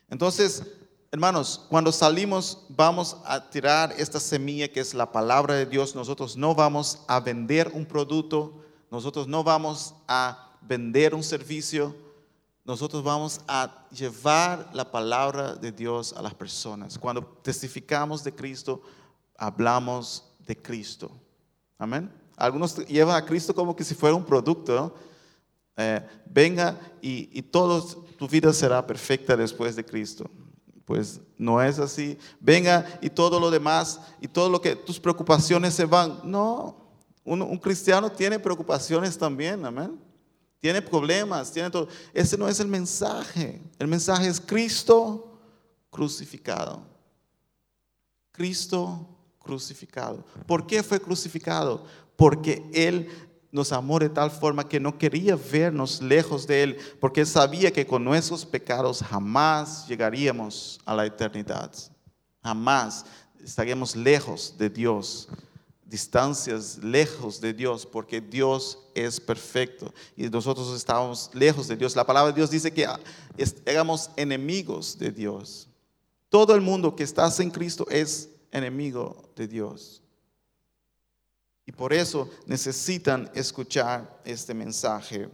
Entonces, 0.08 0.62
hermanos, 1.10 1.64
cuando 1.68 1.90
salimos 1.90 2.66
vamos 2.68 3.16
a 3.24 3.48
tirar 3.48 3.94
esta 3.96 4.20
semilla 4.20 4.68
que 4.68 4.80
es 4.80 4.94
la 4.94 5.10
palabra 5.10 5.54
de 5.54 5.66
Dios. 5.66 5.94
Nosotros 5.94 6.36
no 6.36 6.54
vamos 6.54 7.02
a 7.06 7.20
vender 7.20 7.70
un 7.74 7.86
producto, 7.86 8.52
nosotros 8.90 9.26
no 9.26 9.42
vamos 9.42 9.94
a 10.06 10.52
vender 10.60 11.14
un 11.14 11.22
servicio, 11.22 11.94
nosotros 12.64 13.02
vamos 13.02 13.40
a 13.48 13.86
llevar 13.90 14.68
la 14.74 14.90
palabra 14.90 15.54
de 15.54 15.72
Dios 15.72 16.12
a 16.12 16.20
las 16.20 16.34
personas. 16.34 16.98
Cuando 16.98 17.22
testificamos 17.42 18.22
de 18.22 18.34
Cristo, 18.34 18.82
hablamos 19.36 20.24
de 20.46 20.56
Cristo. 20.56 21.10
Amén. 21.78 22.12
Algunos 22.36 22.76
llevan 22.86 23.16
a 23.16 23.24
Cristo 23.24 23.54
como 23.54 23.74
que 23.74 23.84
si 23.84 23.94
fuera 23.94 24.14
un 24.14 24.24
producto. 24.24 24.94
Eh, 25.76 26.04
venga 26.26 26.78
y, 27.00 27.30
y 27.38 27.42
tu 27.42 28.28
vida 28.28 28.52
será 28.52 28.84
perfecta 28.86 29.36
después 29.36 29.74
de 29.76 29.84
Cristo. 29.84 30.28
Pues 30.88 31.20
no 31.36 31.62
es 31.62 31.78
así. 31.78 32.16
Venga 32.40 32.98
y 33.02 33.10
todo 33.10 33.38
lo 33.38 33.50
demás 33.50 34.00
y 34.22 34.26
todo 34.26 34.48
lo 34.48 34.58
que 34.58 34.74
tus 34.74 34.98
preocupaciones 34.98 35.74
se 35.74 35.84
van. 35.84 36.18
No, 36.24 36.78
un, 37.26 37.58
cristiano 37.58 38.10
tiene 38.10 38.38
preocupaciones 38.38 39.18
también, 39.18 39.62
amén. 39.66 40.00
Tiene 40.58 40.80
problemas, 40.80 41.52
tiene 41.52 41.68
todo. 41.68 41.88
Ese 42.14 42.38
no 42.38 42.48
es 42.48 42.58
el 42.60 42.68
mensaje. 42.68 43.60
El 43.78 43.86
mensaje 43.86 44.28
es 44.28 44.40
Cristo 44.40 45.38
crucificado. 45.90 46.80
Cristo 48.32 49.06
crucificado. 49.38 50.24
¿Por 50.46 50.66
qué 50.66 50.82
fue 50.82 50.98
crucificado? 50.98 51.84
Porque 52.16 52.66
Él 52.72 53.10
nos 53.50 53.72
amó 53.72 53.98
de 53.98 54.08
tal 54.08 54.30
forma 54.30 54.68
que 54.68 54.78
no 54.78 54.98
quería 54.98 55.36
vernos 55.36 56.02
lejos 56.02 56.46
de 56.46 56.62
Él, 56.62 56.76
porque 57.00 57.24
sabía 57.24 57.72
que 57.72 57.86
con 57.86 58.04
nuestros 58.04 58.44
pecados 58.44 59.02
jamás 59.02 59.86
llegaríamos 59.88 60.80
a 60.84 60.94
la 60.94 61.06
eternidad. 61.06 61.72
Jamás 62.42 63.06
estaríamos 63.42 63.96
lejos 63.96 64.54
de 64.58 64.68
Dios, 64.68 65.28
distancias 65.84 66.78
lejos 66.82 67.40
de 67.40 67.54
Dios, 67.54 67.86
porque 67.86 68.20
Dios 68.20 68.78
es 68.94 69.18
perfecto 69.20 69.92
y 70.16 70.28
nosotros 70.28 70.74
estábamos 70.76 71.30
lejos 71.32 71.68
de 71.68 71.76
Dios. 71.76 71.96
La 71.96 72.06
palabra 72.06 72.32
de 72.32 72.36
Dios 72.36 72.50
dice 72.50 72.72
que 72.72 72.84
ah, 72.84 73.00
éramos 73.64 74.10
enemigos 74.16 74.98
de 74.98 75.10
Dios. 75.10 75.68
Todo 76.28 76.54
el 76.54 76.60
mundo 76.60 76.94
que 76.94 77.04
está 77.04 77.32
en 77.38 77.50
Cristo 77.50 77.86
es 77.88 78.28
enemigo 78.52 79.30
de 79.34 79.48
Dios. 79.48 80.02
Y 81.68 81.72
por 81.72 81.92
eso 81.92 82.30
necesitan 82.46 83.30
escuchar 83.34 84.22
este 84.24 84.54
mensaje 84.54 85.28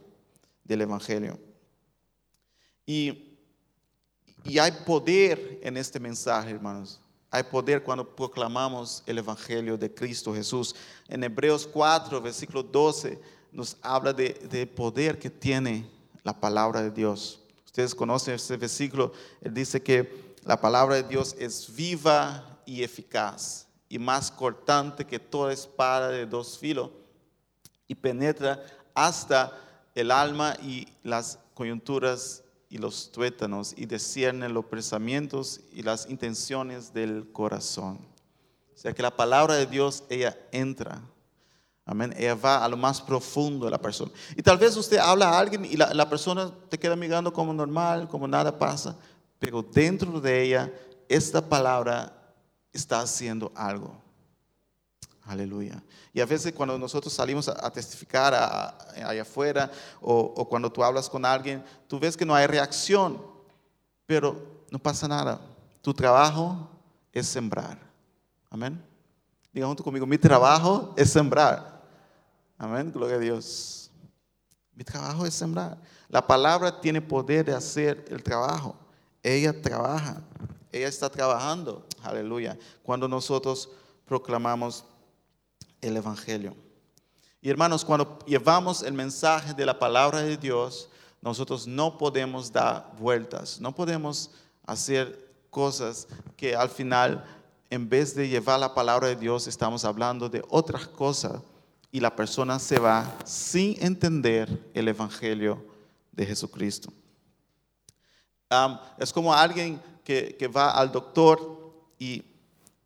del 0.65 0.81
Evangelio. 0.81 1.39
Y, 2.85 3.39
y 4.43 4.59
hay 4.59 4.73
poder 4.85 5.61
en 5.63 5.77
este 5.77 6.01
mensaje, 6.01 6.51
hermanos. 6.51 7.01
Hay 7.31 7.45
poder 7.45 7.85
cuando 7.85 8.17
proclamamos 8.17 9.05
el 9.07 9.19
Evangelio 9.19 9.79
de 9.79 9.95
Cristo 9.95 10.35
Jesús. 10.35 10.75
En 11.07 11.23
Hebreos 11.23 11.69
4, 11.73 12.21
versículo 12.21 12.65
12, 12.65 13.17
nos 13.53 13.77
habla 13.81 14.13
de, 14.13 14.31
de 14.51 14.67
poder 14.67 15.21
que 15.21 15.31
tiene 15.31 15.89
la 16.25 16.41
palabra 16.41 16.83
de 16.83 16.91
Dios. 16.91 17.39
Ustedes 17.65 17.95
conocen 17.95 18.35
este 18.35 18.57
versículo. 18.57 19.13
Él 19.41 19.55
dice 19.55 19.81
que 19.81 20.35
la 20.43 20.61
palabra 20.61 20.97
de 20.97 21.05
Dios 21.05 21.37
es 21.39 21.73
viva 21.73 22.59
y 22.67 22.83
eficaz 22.83 23.64
y 23.95 23.99
más 24.01 24.33
cortante 24.33 25.05
que 25.05 25.21
toda 25.21 25.53
espada 25.53 26.09
de 26.09 26.27
dos 26.27 26.59
filos 26.59 26.91
y 27.87 27.95
penetra 27.95 28.61
hasta 28.93 29.57
el 29.95 30.11
alma 30.11 30.57
y 30.61 30.89
las 31.05 31.39
coyunturas 31.55 32.43
y 32.69 32.79
los 32.79 33.13
tuétanos 33.13 33.73
y 33.77 33.87
discierne 33.87 34.49
los 34.49 34.65
pensamientos 34.65 35.61
y 35.73 35.83
las 35.83 36.11
intenciones 36.11 36.93
del 36.93 37.31
corazón. 37.31 38.01
O 38.75 38.77
sea 38.77 38.93
que 38.93 39.01
la 39.01 39.17
palabra 39.17 39.55
de 39.55 39.67
Dios, 39.67 40.03
ella 40.09 40.37
entra. 40.51 41.01
Amén. 41.87 42.13
Ella 42.17 42.35
va 42.35 42.65
a 42.65 42.69
lo 42.69 42.77
más 42.77 43.01
profundo 43.01 43.67
de 43.67 43.71
la 43.71 43.81
persona. 43.81 44.11
Y 44.37 44.43
tal 44.43 44.59
vez 44.59 44.77
usted 44.77 44.99
habla 44.99 45.29
a 45.29 45.39
alguien 45.39 45.65
y 45.65 45.77
la, 45.77 45.95
la 45.95 46.11
persona 46.11 46.51
te 46.69 46.81
queda 46.81 46.97
mirando 46.97 47.33
como 47.33 47.55
normal, 47.55 48.09
como 48.09 48.27
nada 48.27 48.59
pasa, 48.59 48.97
pero 49.39 49.63
dentro 49.63 50.21
de 50.21 50.43
ella, 50.43 50.73
esta 51.09 51.49
palabra 51.49 52.24
está 52.75 53.01
haciendo 53.01 53.51
algo. 53.55 53.97
Aleluya. 55.27 55.83
Y 56.13 56.21
a 56.21 56.27
veces 56.27 56.53
cuando 56.53 56.79
nosotros 56.79 57.13
salimos 57.13 57.49
a, 57.49 57.71
testificar 57.71 58.35
allá 58.35 59.23
afuera 59.23 59.71
o, 60.03 60.47
cuando 60.49 60.71
tú 60.71 60.85
hablas 60.85 61.09
con 61.09 61.25
alguien, 61.25 61.65
tú 61.89 61.99
ves 61.99 62.17
que 62.17 62.27
no 62.27 62.35
hay 62.35 62.47
reacción, 62.47 63.23
pero 64.05 64.65
no 64.71 64.79
pasa 64.79 65.09
nada. 65.09 65.41
Tu 65.81 65.95
trabajo 65.95 66.69
es 67.11 67.27
sembrar. 67.27 67.79
Amén. 68.51 68.83
Diga 69.53 69.67
junto 69.67 69.83
conmigo, 69.83 70.07
mi 70.07 70.19
trabajo 70.19 70.93
es 70.97 71.11
sembrar. 71.11 71.81
Amén. 72.59 72.93
Gloria 72.93 73.17
a 73.17 73.21
Dios. 73.21 73.91
Mi 74.75 74.85
trabajo 74.85 75.25
es 75.25 75.33
sembrar. 75.33 75.79
La 76.09 76.27
palabra 76.27 76.81
tiene 76.81 77.01
poder 77.01 77.47
de 77.47 77.55
hacer 77.55 78.05
el 78.09 78.23
trabajo. 78.23 78.77
Ella 79.23 79.59
trabaja. 79.61 80.23
Ella 80.71 80.89
está 80.89 81.09
trabajando. 81.09 81.87
Aleluya. 82.05 82.59
Cuando 82.83 83.09
nosotros 83.09 83.69
proclamamos 84.07 84.85
el 85.81 85.97
Evangelio. 85.97 86.55
Y 87.41 87.51
hermanos, 87.51 87.85
cuando 87.85 88.19
llevamos 88.27 88.83
el 88.83 88.95
mensaje 88.95 89.53
de 89.53 89.67
la 89.67 89.79
palabra 89.79 90.23
de 90.23 90.37
Dios, 90.37 90.89
nosotros 91.21 91.67
no 91.67 91.99
podemos 91.99 92.51
dar 92.51 92.93
vueltas, 92.99 93.61
no 93.61 93.75
podemos 93.75 94.31
hacer 94.67 95.31
cosas 95.51 96.09
que 96.37 96.57
al 96.57 96.69
final, 96.69 97.25
en 97.69 97.89
vez 97.89 98.15
de 98.15 98.29
llevar 98.29 98.61
la 98.61 98.75
palabra 98.75 99.09
de 99.09 99.17
Dios, 99.17 99.47
estamos 99.47 99.85
hablando 99.85 100.29
de 100.29 100.43
otras 100.49 100.89
cosas 100.89 101.43
y 101.93 102.01
la 102.01 102.17
persona 102.17 102.59
se 102.59 102.79
va 102.79 103.15
sin 103.25 103.77
entender 103.85 104.71
el 104.75 104.89
Evangelio 104.89 105.65
de 106.13 106.27
Jesucristo. 106.27 106.93
es 108.99 109.13
como 109.13 109.35
alguien 109.35 109.81
que, 110.03 110.35
que 110.39 110.49
va 110.49 110.71
al 110.71 110.91
doctor 110.91 111.54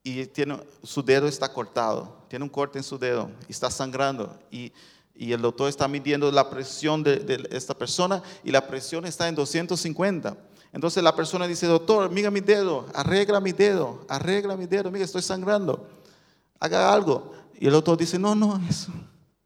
y 0.03 0.27
tiene, 0.27 0.59
su 0.83 1.03
dedo 1.03 1.27
está 1.29 1.53
cortado, 1.53 2.25
tiene 2.29 2.45
un 2.45 2.49
corte 2.49 2.79
en 2.79 2.85
su 2.85 2.99
dedo 2.99 3.31
está 3.49 3.71
sangrando. 3.71 4.39
Y, 4.51 4.73
y 5.15 5.33
el 5.33 5.43
doctor 5.43 5.69
está 5.69 5.89
midiendo 5.89 6.31
la 6.31 6.49
presión 6.49 7.03
de, 7.03 7.17
de, 7.17 7.49
esta 7.51 7.75
persona 7.75 8.23
y 8.45 8.51
la 8.51 8.67
presión 8.67 9.05
está 9.05 9.29
en 9.29 9.35
250. 9.35 10.37
Entonces 10.73 11.03
la 11.03 11.15
persona 11.15 11.47
dice, 11.47 11.67
doctor, 11.67 12.11
mira 12.11 12.31
mi 12.31 12.41
dedo, 12.41 12.87
arregla 12.95 13.41
mi 13.41 13.53
dedo, 13.53 14.05
arregla 14.09 14.57
mi 14.57 14.67
dedo, 14.67 14.91
mira, 14.91 15.05
estoy 15.05 15.23
sangrando, 15.23 15.89
haga 16.61 16.93
algo. 16.93 17.33
Y 17.59 17.67
el 17.67 17.73
doctor 17.73 17.99
dice, 17.99 18.19
no, 18.19 18.35
no, 18.35 18.61
eso, 18.69 18.93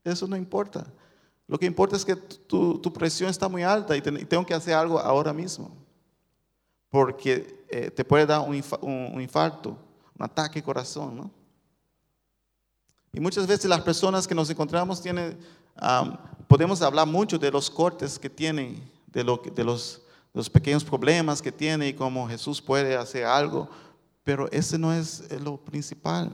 eso 0.05 0.27
no 0.27 0.37
importa. 0.37 0.85
Lo 1.47 1.59
que 1.59 1.67
importa 1.67 1.97
es 1.97 2.05
que 2.05 2.17
tu, 2.17 2.79
tu 2.79 2.93
presión 2.93 3.31
está 3.31 3.49
muy 3.49 3.63
alta 3.63 3.97
y, 3.97 4.01
tengo 4.01 4.47
que 4.47 4.55
hacer 4.55 4.75
algo 4.75 4.99
ahora 4.99 5.33
mismo, 5.33 5.71
porque 6.89 7.62
eh, 7.73 7.91
te 7.91 8.05
puede 8.05 8.27
dar 8.27 8.43
un, 8.43 8.55
infarto 8.55 9.79
un 10.15 10.25
ataque 10.25 10.63
corazón, 10.63 11.17
¿no? 11.17 11.31
Y 13.15 13.19
muchas 13.19 13.47
veces 13.47 13.65
las 13.65 13.81
personas 13.81 14.29
que 14.29 14.35
nos 14.35 14.49
encontramos 14.51 15.01
tienen, 15.01 15.39
podemos 16.49 16.83
hablar 16.83 17.07
mucho 17.07 17.39
de 17.39 17.51
los 17.51 17.71
cortes 17.71 18.19
que 18.19 18.29
tienen, 18.29 18.83
de, 19.07 19.25
lo, 19.25 19.39
de 19.39 19.65
los, 19.65 20.03
pequeños 20.53 20.85
problemas 20.85 21.41
que 21.41 21.51
tiene 21.51 21.89
y 21.89 21.95
cómo 21.95 22.29
Jesús 22.29 22.61
puede 22.61 22.95
hacer 22.95 23.25
algo, 23.25 23.71
pero 24.23 24.51
ese 24.53 24.79
no 24.79 24.93
es 24.93 25.31
lo 25.41 25.57
principal. 25.57 26.31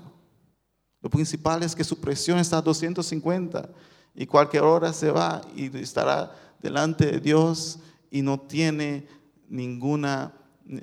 Lo 1.00 1.08
principal 1.08 1.62
es 1.62 1.74
que 1.74 1.84
su 1.84 2.00
presión 2.00 2.38
está 2.38 2.58
a 2.58 2.62
250 2.62 3.68
y 4.14 4.26
cualquier 4.26 4.64
hora 4.64 4.92
se 4.92 5.12
va 5.12 5.40
y 5.54 5.76
estará 5.78 6.32
delante 6.60 7.06
de 7.06 7.20
Dios 7.20 7.78
y 8.10 8.22
no 8.22 8.40
tiene 8.40 9.06
ninguna, 9.48 10.32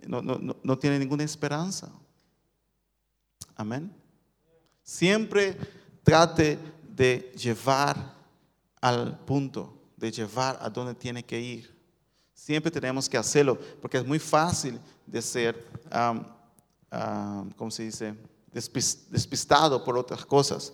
no, 0.07 0.21
no, 0.21 0.55
no 0.61 0.77
tiene 0.77 0.99
ninguna 0.99 1.23
esperanza. 1.23 1.91
Amén. 3.55 3.91
Siempre 4.83 5.57
trate 6.03 6.59
de 6.87 7.33
llevar 7.37 8.13
al 8.81 9.17
punto, 9.19 9.73
de 9.97 10.11
llevar 10.11 10.57
a 10.61 10.69
donde 10.69 10.93
tiene 10.93 11.23
que 11.23 11.39
ir. 11.39 11.75
Siempre 12.33 12.69
tenemos 12.69 13.09
que 13.09 13.17
hacerlo, 13.17 13.57
porque 13.81 13.97
es 13.97 14.05
muy 14.05 14.19
fácil 14.19 14.79
de 15.05 15.21
ser, 15.21 15.65
¿cómo 17.55 17.71
se 17.71 17.83
dice?, 17.83 18.15
despistado 18.51 19.83
por 19.83 19.97
otras 19.97 20.25
cosas. 20.25 20.71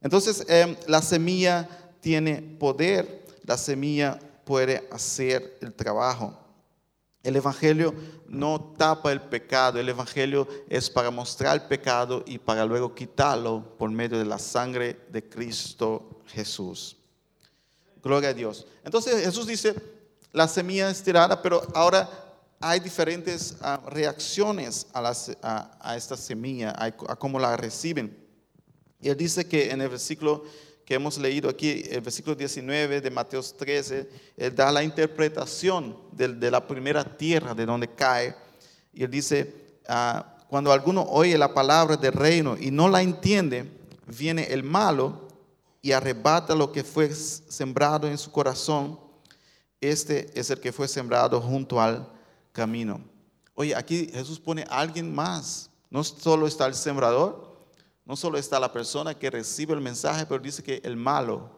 Entonces, 0.00 0.44
em, 0.48 0.76
la 0.86 1.02
semilla 1.02 1.68
tiene 2.00 2.40
poder, 2.40 3.26
la 3.44 3.56
semilla 3.56 4.18
puede 4.44 4.86
hacer 4.92 5.58
el 5.60 5.72
trabajo. 5.72 6.38
El 7.26 7.34
Evangelio 7.34 7.92
no 8.28 8.72
tapa 8.78 9.10
el 9.10 9.20
pecado, 9.20 9.80
el 9.80 9.88
Evangelio 9.88 10.46
es 10.68 10.88
para 10.88 11.10
mostrar 11.10 11.56
el 11.56 11.62
pecado 11.66 12.22
y 12.24 12.38
para 12.38 12.64
luego 12.64 12.94
quitarlo 12.94 13.74
por 13.76 13.90
medio 13.90 14.16
de 14.16 14.24
la 14.24 14.38
sangre 14.38 15.00
de 15.10 15.28
Cristo 15.28 16.20
Jesús. 16.28 16.96
Gloria 18.00 18.28
a 18.28 18.32
Dios. 18.32 18.64
Entonces 18.84 19.24
Jesús 19.24 19.44
dice, 19.44 19.74
la 20.32 20.46
semilla 20.46 20.88
es 20.88 21.02
tirada, 21.02 21.42
pero 21.42 21.66
ahora 21.74 22.08
hay 22.60 22.78
diferentes 22.78 23.56
ah, 23.60 23.80
reacciones 23.88 24.86
a, 24.94 25.96
esta 25.96 26.16
semilla, 26.16 26.70
a, 26.70 26.84
a 26.84 27.16
cómo 27.16 27.40
la 27.40 27.56
reciben. 27.56 28.16
Y 29.00 29.08
él 29.08 29.16
dice 29.16 29.48
que 29.48 29.72
en 29.72 29.80
el 29.80 29.88
versículo 29.88 30.44
que 30.86 30.94
hemos 30.94 31.18
leído 31.18 31.50
aquí, 31.50 31.82
el 31.90 32.00
versículo 32.00 32.36
19 32.36 33.00
de 33.00 33.10
Mateo 33.10 33.42
13, 33.42 34.08
él 34.36 34.54
da 34.54 34.70
la 34.70 34.84
interpretación 34.84 35.98
de, 36.12 36.48
la 36.48 36.64
primera 36.64 37.04
tierra 37.04 37.54
de 37.54 37.66
donde 37.66 37.88
cae. 37.88 38.36
Y 38.94 39.02
él 39.02 39.10
dice, 39.10 39.52
ah, 39.88 40.36
cuando 40.48 40.70
alguno 40.70 41.02
oye 41.02 41.36
la 41.36 41.52
palabra 41.52 41.96
del 41.96 42.12
reino 42.12 42.56
y 42.56 42.70
no 42.70 42.88
la 42.88 43.02
entiende, 43.02 43.68
viene 44.06 44.44
el 44.44 44.62
malo 44.62 45.26
y 45.82 45.90
arrebata 45.90 46.54
lo 46.54 46.70
que 46.70 46.84
fue 46.84 47.12
sembrado 47.12 48.06
en 48.06 48.16
su 48.16 48.30
corazón. 48.30 48.96
Este 49.80 50.30
es 50.38 50.50
el 50.50 50.60
que 50.60 50.72
fue 50.72 50.86
sembrado 50.86 51.40
junto 51.40 51.80
al 51.80 52.08
camino. 52.52 53.00
Oye, 53.54 53.74
aquí 53.74 54.08
Jesús 54.12 54.38
pone 54.38 54.62
a 54.70 54.78
alguien 54.78 55.12
más. 55.12 55.68
No 55.90 56.04
solo 56.04 56.46
está 56.46 56.66
el 56.66 56.74
sembrador, 56.74 57.45
no 58.06 58.14
solo 58.14 58.38
está 58.38 58.60
la 58.60 58.72
persona 58.72 59.18
que 59.18 59.28
recibe 59.30 59.74
el 59.74 59.80
mensaje, 59.80 60.24
pero 60.26 60.40
dice 60.40 60.62
que 60.62 60.80
el 60.84 60.96
malo, 60.96 61.50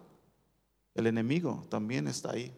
el 0.94 1.06
enemigo, 1.06 1.66
también 1.68 2.08
está 2.08 2.32
ahí. 2.32 2.52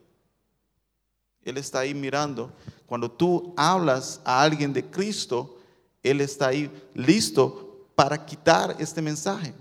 Él 1.42 1.59
está 1.59 1.81
ahí 1.81 1.92
mirando. 1.92 2.53
Cuando 2.87 3.11
tú 3.11 3.53
hablas 3.57 4.20
a 4.24 4.42
alguien 4.42 4.72
de 4.72 4.88
Cristo, 4.88 5.59
Él 6.05 6.20
está 6.20 6.48
ahí 6.48 6.70
listo 6.94 7.88
para 7.96 8.24
quitar 8.24 8.76
este 8.79 9.03
mensaje, 9.03 9.53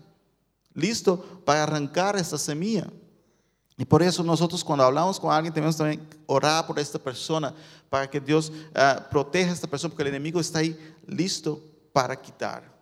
listo 0.76 1.42
para 1.44 1.64
arrancar 1.64 2.16
esta 2.16 2.38
semilla. 2.38 2.88
Y 3.78 3.86
por 3.86 4.04
eso 4.04 4.24
nosotros 4.24 4.64
cuando 4.64 4.84
hablamos 4.84 5.20
con 5.20 5.34
alguien 5.34 5.54
tenemos 5.54 5.76
también 5.76 6.08
orar 6.28 6.68
por 6.68 6.78
esta 6.78 7.00
persona, 7.00 7.52
para 7.90 8.08
que 8.08 8.20
Dios 8.20 8.52
ah, 8.76 9.08
proteja 9.10 9.50
a 9.50 9.54
esta 9.54 9.68
persona, 9.68 9.90
porque 9.90 10.04
el 10.04 10.10
enemigo 10.10 10.40
está 10.40 10.60
ahí 10.60 10.78
listo 11.08 11.60
para 11.92 12.16
quitar. 12.16 12.79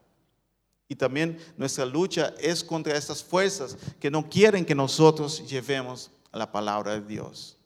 Y 0.88 0.96
también 0.96 1.38
nuestra 1.58 1.86
lucha 1.86 2.34
es 2.40 2.64
contra 2.64 2.96
estas 2.96 3.24
fuerzas 3.24 3.78
que 4.00 4.10
no 4.10 4.30
quieren 4.30 4.66
que 4.66 4.76
nosotros 4.76 5.48
llevemos 5.48 6.12
la 6.32 6.50
palabra 6.52 6.94
de 6.94 7.02
Dios. 7.02 7.58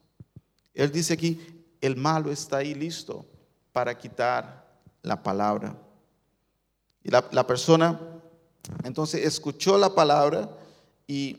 Él 0.74 0.92
dice 0.92 1.14
aquí, 1.14 1.40
el 1.82 1.96
malo 1.96 2.32
está 2.32 2.58
ahí 2.58 2.74
listo 2.74 3.26
para 3.72 3.96
quitar 3.98 4.80
la 5.04 5.22
palabra. 5.22 5.78
Y 7.04 7.10
la, 7.10 7.46
persona 7.46 8.00
entonces 8.84 9.26
escuchó 9.26 9.78
la 9.78 9.94
palabra, 9.94 10.50
y, 11.08 11.38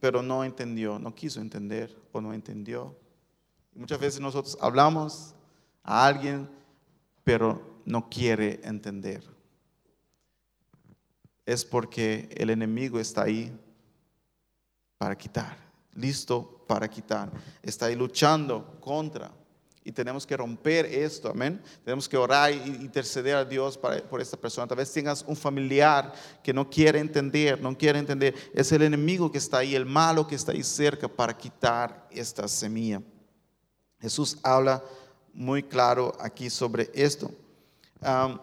pero 0.00 0.22
no 0.22 0.44
entendió, 0.44 0.98
no 0.98 1.14
quiso 1.14 1.40
entender 1.40 1.96
o 2.12 2.20
no 2.20 2.34
entendió. 2.34 2.96
muchas 3.74 4.00
veces 4.00 4.20
nosotros 4.20 4.58
hablamos 4.60 5.34
a 5.84 6.06
alguien, 6.06 6.48
pero 7.22 7.80
no 7.84 8.08
quiere 8.08 8.60
entender 8.64 9.35
es 11.46 11.64
porque 11.64 12.28
el 12.36 12.50
enemigo 12.50 12.98
está 12.98 13.22
ahí 13.22 13.56
para 14.98 15.16
quitar, 15.16 15.56
listo 15.94 16.64
para 16.66 16.88
quitar. 16.88 17.30
Está 17.62 17.86
ahí 17.86 17.94
luchando 17.94 18.78
contra. 18.80 19.30
Y 19.84 19.92
tenemos 19.92 20.26
que 20.26 20.36
romper 20.36 20.84
esto, 20.86 21.30
amén. 21.30 21.62
Tenemos 21.84 22.08
que 22.08 22.16
orar 22.16 22.50
e 22.50 22.56
interceder 22.56 23.36
a 23.36 23.44
Dios 23.44 23.78
por 23.78 24.20
esta 24.20 24.36
persona. 24.36 24.66
Tal 24.66 24.78
vez 24.78 24.92
tengas 24.92 25.24
un 25.24 25.36
familiar 25.36 26.12
que 26.42 26.52
no 26.52 26.68
quiere 26.68 26.98
entender, 26.98 27.60
no 27.62 27.78
quiere 27.78 28.00
entender. 28.00 28.34
Es 28.52 28.72
el 28.72 28.82
enemigo 28.82 29.30
que 29.30 29.38
está 29.38 29.58
ahí, 29.58 29.76
el 29.76 29.86
malo 29.86 30.26
que 30.26 30.34
está 30.34 30.50
ahí 30.50 30.64
cerca 30.64 31.06
para 31.06 31.38
quitar 31.38 32.08
esta 32.10 32.48
semilla. 32.48 33.00
Jesús 34.00 34.36
habla 34.42 34.82
muy 35.32 35.62
claro 35.62 36.16
aquí 36.18 36.50
sobre 36.50 36.90
esto. 36.92 37.30
Um, 38.00 38.38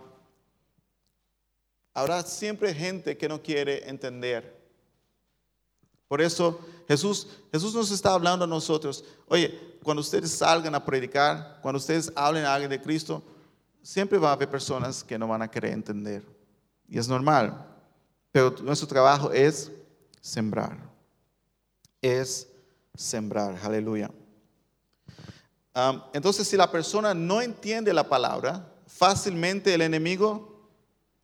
habrá 1.93 2.23
siempre 2.23 2.73
gente 2.73 3.17
que 3.17 3.29
no 3.29 3.41
quiere 3.41 3.87
entender. 3.89 4.61
Por 6.07 6.21
eso 6.21 6.59
Jesús, 6.87 7.27
Jesús 7.51 7.73
nos 7.73 7.91
está 7.91 8.13
hablando 8.13 8.45
a 8.45 8.47
nosotros, 8.47 9.03
oye, 9.27 9.77
cuando 9.83 10.01
ustedes 10.01 10.31
salgan 10.31 10.75
a 10.75 10.85
predicar, 10.85 11.59
cuando 11.61 11.77
ustedes 11.77 12.11
hablen 12.15 12.45
a 12.45 12.53
alguien 12.53 12.69
de 12.69 12.81
Cristo, 12.81 13.23
siempre 13.81 14.17
va 14.17 14.29
a 14.29 14.33
haber 14.33 14.49
personas 14.49 15.03
que 15.03 15.17
no 15.17 15.27
van 15.27 15.41
a 15.41 15.51
querer 15.51 15.73
entender. 15.73 16.23
Y 16.87 16.97
es 16.97 17.07
normal. 17.07 17.65
Pero 18.31 18.55
nuestro 18.61 18.87
trabajo 18.87 19.31
es 19.31 19.71
sembrar. 20.21 20.77
Es 22.01 22.47
sembrar. 22.95 23.59
Aleluya. 23.63 24.09
Entonces, 26.13 26.47
si 26.47 26.55
la 26.55 26.69
persona 26.71 27.13
no 27.13 27.41
entiende 27.41 27.93
la 27.93 28.07
palabra, 28.07 28.71
fácilmente 28.87 29.73
el 29.73 29.81
enemigo 29.81 30.52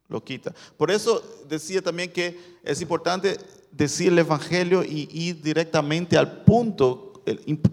lo 0.10 0.24
quita. 0.24 0.54
Por 0.76 0.92
eso 0.92 1.24
decía 1.48 1.82
también 1.82 2.12
que 2.12 2.58
es 2.64 2.82
importante 2.82 3.38
decir 3.72 4.12
el 4.12 4.20
Evangelio 4.20 4.84
y 4.84 5.08
ir 5.12 5.42
directamente 5.42 6.18
al 6.18 6.44
punto 6.44 7.14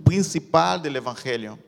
principal 0.05 0.83
del 0.83 0.97
Evangelio. 0.97 1.59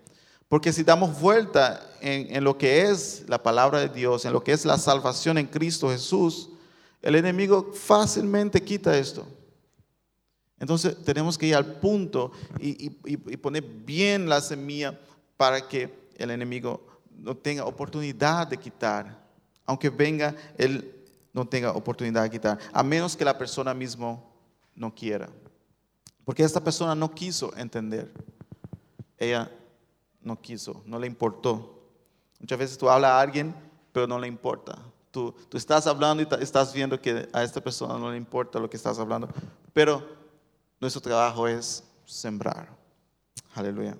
Porque 0.48 0.72
si 0.72 0.82
damos 0.82 1.20
vuelta 1.20 1.90
en, 2.00 2.42
lo 2.44 2.56
que 2.56 2.82
es 2.82 3.24
la 3.28 3.42
palabra 3.42 3.80
de 3.80 3.88
Dios, 3.88 4.24
en 4.24 4.32
lo 4.32 4.42
que 4.42 4.52
es 4.52 4.64
la 4.64 4.78
salvación 4.78 5.38
en 5.38 5.46
Cristo 5.46 5.90
Jesús, 5.90 6.50
el 7.02 7.14
enemigo 7.14 7.72
fácilmente 7.74 8.62
quita 8.62 8.96
esto. 8.96 9.26
Entonces 10.58 10.96
tenemos 11.04 11.38
que 11.38 11.46
ir 11.46 11.54
al 11.54 11.78
punto 11.78 12.32
y, 12.58 12.86
y, 12.86 12.98
y 13.04 13.36
poner 13.36 13.62
bien 13.62 14.28
la 14.28 14.40
semilla 14.40 14.98
para 15.36 15.66
que 15.68 16.08
el 16.16 16.30
enemigo 16.30 16.84
no 17.10 17.36
tenga 17.36 17.64
oportunidad 17.64 18.46
de 18.46 18.56
quitar. 18.56 19.27
Aunque 19.68 19.90
venga, 19.90 20.34
él 20.56 21.04
no 21.34 21.46
tenga 21.46 21.72
oportunidad 21.72 22.22
de 22.22 22.30
quitar. 22.30 22.58
A 22.72 22.82
menos 22.82 23.14
que 23.14 23.24
la 23.24 23.36
persona 23.36 23.74
mismo 23.74 24.32
no 24.74 24.94
quiera. 24.94 25.28
Porque 26.24 26.42
esta 26.42 26.64
persona 26.64 26.94
no 26.94 27.14
quiso 27.14 27.54
entender. 27.54 28.10
Ella 29.18 29.52
no 30.22 30.40
quiso, 30.40 30.82
no 30.86 30.98
le 30.98 31.06
importó. 31.06 31.82
Muchas 32.40 32.58
veces 32.58 32.78
tú 32.78 32.88
hablas 32.88 33.10
a 33.10 33.20
alguien, 33.20 33.54
pero 33.92 34.06
no 34.06 34.18
le 34.18 34.26
importa. 34.26 34.78
Tú, 35.10 35.34
tú 35.50 35.58
estás 35.58 35.86
hablando 35.86 36.22
y 36.22 36.42
estás 36.42 36.72
viendo 36.72 36.98
que 36.98 37.28
a 37.34 37.42
esta 37.42 37.60
persona 37.60 37.98
no 37.98 38.10
le 38.10 38.16
importa 38.16 38.58
lo 38.58 38.70
que 38.70 38.78
estás 38.78 38.98
hablando. 38.98 39.28
Pero 39.74 40.02
nuestro 40.80 41.02
trabajo 41.02 41.46
es 41.46 41.84
sembrar. 42.06 42.70
Aleluya. 43.54 43.98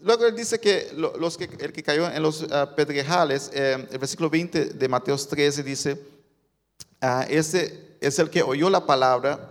Luego 0.00 0.26
él 0.26 0.36
dice 0.36 0.58
que, 0.58 0.92
los 0.94 1.36
que 1.36 1.44
el 1.44 1.72
que 1.72 1.82
cayó 1.82 2.10
en 2.10 2.22
los 2.22 2.42
uh, 2.42 2.74
pedregales, 2.76 3.50
eh, 3.52 3.86
el 3.90 3.98
versículo 3.98 4.30
20 4.30 4.66
de 4.66 4.88
Mateo 4.88 5.16
13 5.16 5.62
dice, 5.62 6.00
uh, 7.02 7.24
ese 7.28 7.96
es 8.00 8.18
el 8.18 8.30
que 8.30 8.42
oyó 8.42 8.70
la 8.70 8.86
palabra 8.86 9.50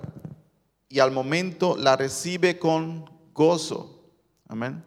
y 0.88 1.00
al 1.00 1.12
momento 1.12 1.78
la 1.78 1.96
recibe 1.96 2.58
con 2.58 3.10
gozo. 3.34 4.04
Amén. 4.48 4.84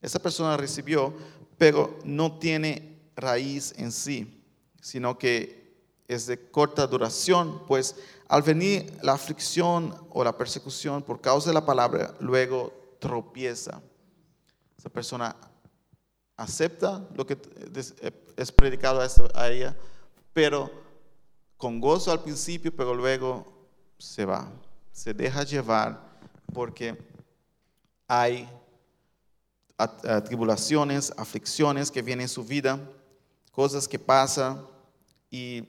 Esa 0.00 0.18
persona 0.18 0.56
recibió, 0.56 1.14
pero 1.58 1.98
no 2.04 2.38
tiene 2.38 2.98
raíz 3.16 3.74
en 3.76 3.92
sí, 3.92 4.42
sino 4.80 5.18
que 5.18 5.64
es 6.08 6.26
de 6.26 6.50
corta 6.50 6.86
duración, 6.86 7.62
pues 7.66 7.96
al 8.28 8.42
venir 8.42 8.92
la 9.02 9.12
aflicción 9.12 9.94
o 10.10 10.24
la 10.24 10.36
persecución 10.36 11.02
por 11.02 11.20
causa 11.20 11.50
de 11.50 11.54
la 11.54 11.64
palabra, 11.64 12.14
luego 12.20 12.72
tropieza. 12.98 13.80
Esa 14.84 14.92
persona 14.92 15.34
acepta 16.36 17.08
lo 17.14 17.26
que 17.26 17.38
es 18.36 18.52
predicado 18.52 19.00
a 19.34 19.48
ella, 19.48 19.74
pero 20.34 20.70
con 21.56 21.80
gozo 21.80 22.12
al 22.12 22.22
principio, 22.22 22.70
pero 22.76 22.94
luego 22.94 23.46
se 23.96 24.26
va, 24.26 24.46
se 24.92 25.14
deja 25.14 25.42
llevar 25.42 25.98
porque 26.52 26.98
hay 28.06 28.46
tribulaciones, 30.26 31.14
aflicciones 31.16 31.90
que 31.90 32.02
vienen 32.02 32.24
en 32.24 32.28
su 32.28 32.44
vida, 32.44 32.78
cosas 33.52 33.88
que 33.88 33.98
pasan 33.98 34.66
y, 35.30 35.66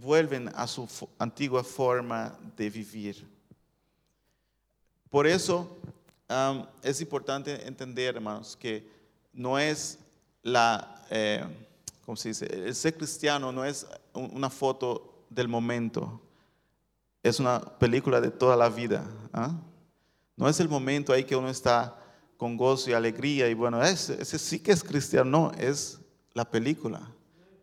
vuelven 0.00 0.52
a 0.54 0.68
su 0.68 0.88
antigua 1.18 1.64
forma 1.64 2.38
de 2.56 2.70
vivir. 2.70 3.28
Por 5.10 5.26
eso 5.26 5.80
es 6.82 7.00
importante 7.00 7.66
entender, 7.66 8.16
hermanos, 8.16 8.56
que 8.56 8.86
no 9.32 9.58
es 9.58 9.98
la, 10.42 11.04
eh, 11.10 11.44
¿cómo 12.04 12.16
se 12.16 12.28
dice? 12.28 12.46
El 12.46 12.74
ser 12.74 12.96
cristiano 12.96 13.50
no 13.52 13.64
es 13.64 13.86
una 14.14 14.50
foto 14.50 15.24
del 15.28 15.48
momento, 15.48 16.20
es 17.22 17.40
una 17.40 17.60
película 17.60 18.20
de 18.20 18.30
toda 18.30 18.56
la 18.56 18.68
vida. 18.68 19.04
¿ah? 19.32 19.54
No 20.36 20.48
es 20.48 20.60
el 20.60 20.68
momento 20.68 21.12
ahí 21.12 21.24
que 21.24 21.36
uno 21.36 21.48
está 21.48 21.96
con 22.36 22.56
gozo 22.56 22.90
y 22.90 22.94
alegría 22.94 23.48
y 23.48 23.54
bueno, 23.54 23.82
ese, 23.82 24.24
sí 24.24 24.60
que 24.60 24.72
es 24.72 24.82
cristiano, 24.82 25.30
no, 25.30 25.52
es 25.58 26.00
la 26.32 26.50
película, 26.50 27.12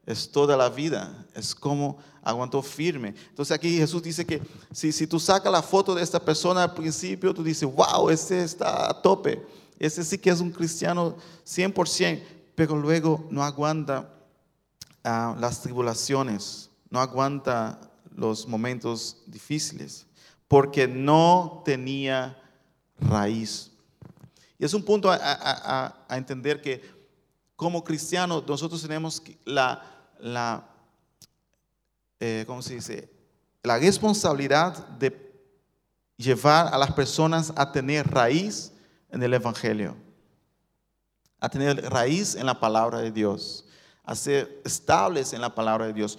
es 0.08 0.32
toda 0.32 0.56
la 0.56 0.70
vida, 0.70 1.28
es 1.36 1.54
como 1.54 1.98
aguantó 2.24 2.62
firme. 2.62 3.14
Entonces 3.30 3.54
aquí 3.54 3.78
Jesús 3.78 4.02
dice 4.02 4.26
que 4.26 4.42
si, 4.72 4.92
si 4.94 5.06
tú 5.06 5.20
sacas 5.20 5.52
la 5.52 5.62
foto 5.62 5.94
de 5.94 6.02
esta 6.02 6.20
persona 6.20 6.64
al 6.64 6.74
principio, 6.74 7.34
tú 7.34 7.44
dices, 7.44 7.70
wow, 7.70 8.10
ese 8.10 8.42
está 8.42 8.90
a 8.90 9.02
tope, 9.02 9.46
ese 9.78 10.04
sí 10.04 10.18
que 10.18 10.30
es 10.30 10.40
un 10.40 10.52
cristiano 10.52 11.16
100%, 11.46 12.24
pero 12.56 12.78
luego 12.78 13.28
no 13.30 13.44
aguanta 13.44 14.10
ah, 15.04 15.36
las 15.40 15.62
tribulaciones, 15.62 16.70
no 16.90 17.02
aguanta 17.02 17.80
los 18.16 18.48
momentos 18.48 19.18
difíciles, 19.28 20.08
porque 20.48 20.88
no 20.88 21.62
tenía 21.66 22.42
raíz. 22.98 23.72
Y 24.58 24.64
es 24.64 24.74
un 24.74 24.84
punto 24.84 25.12
a, 25.12 26.06
entender 26.10 26.62
que 26.62 26.82
como 27.58 27.84
cristianos 27.84 28.44
nosotros 28.48 28.82
tenemos 28.82 29.22
la, 29.46 29.97
la 30.20 30.78
eh, 32.20 32.46
¿cómo 32.48 32.62
se 32.62 32.76
dice? 32.76 33.10
La 33.64 33.78
responsabilidad 33.78 34.88
de 34.90 35.26
llevar 36.18 36.74
a 36.74 36.78
las 36.78 36.92
personas 36.94 37.54
a 37.56 37.72
tener 37.72 38.08
raíz 38.08 38.72
en 39.10 39.22
el 39.22 39.34
Evangelio, 39.34 39.96
a 41.40 41.50
tener 41.50 41.78
raíz 41.90 42.36
en 42.36 42.46
la 42.46 42.60
palabra 42.60 43.00
de 43.00 43.12
Dios, 43.12 43.66
a 44.04 44.16
ser 44.16 44.62
estables 44.66 45.34
en 45.34 45.42
la 45.42 45.54
palabra 45.54 45.86
de 45.86 45.94
Dios. 45.94 46.18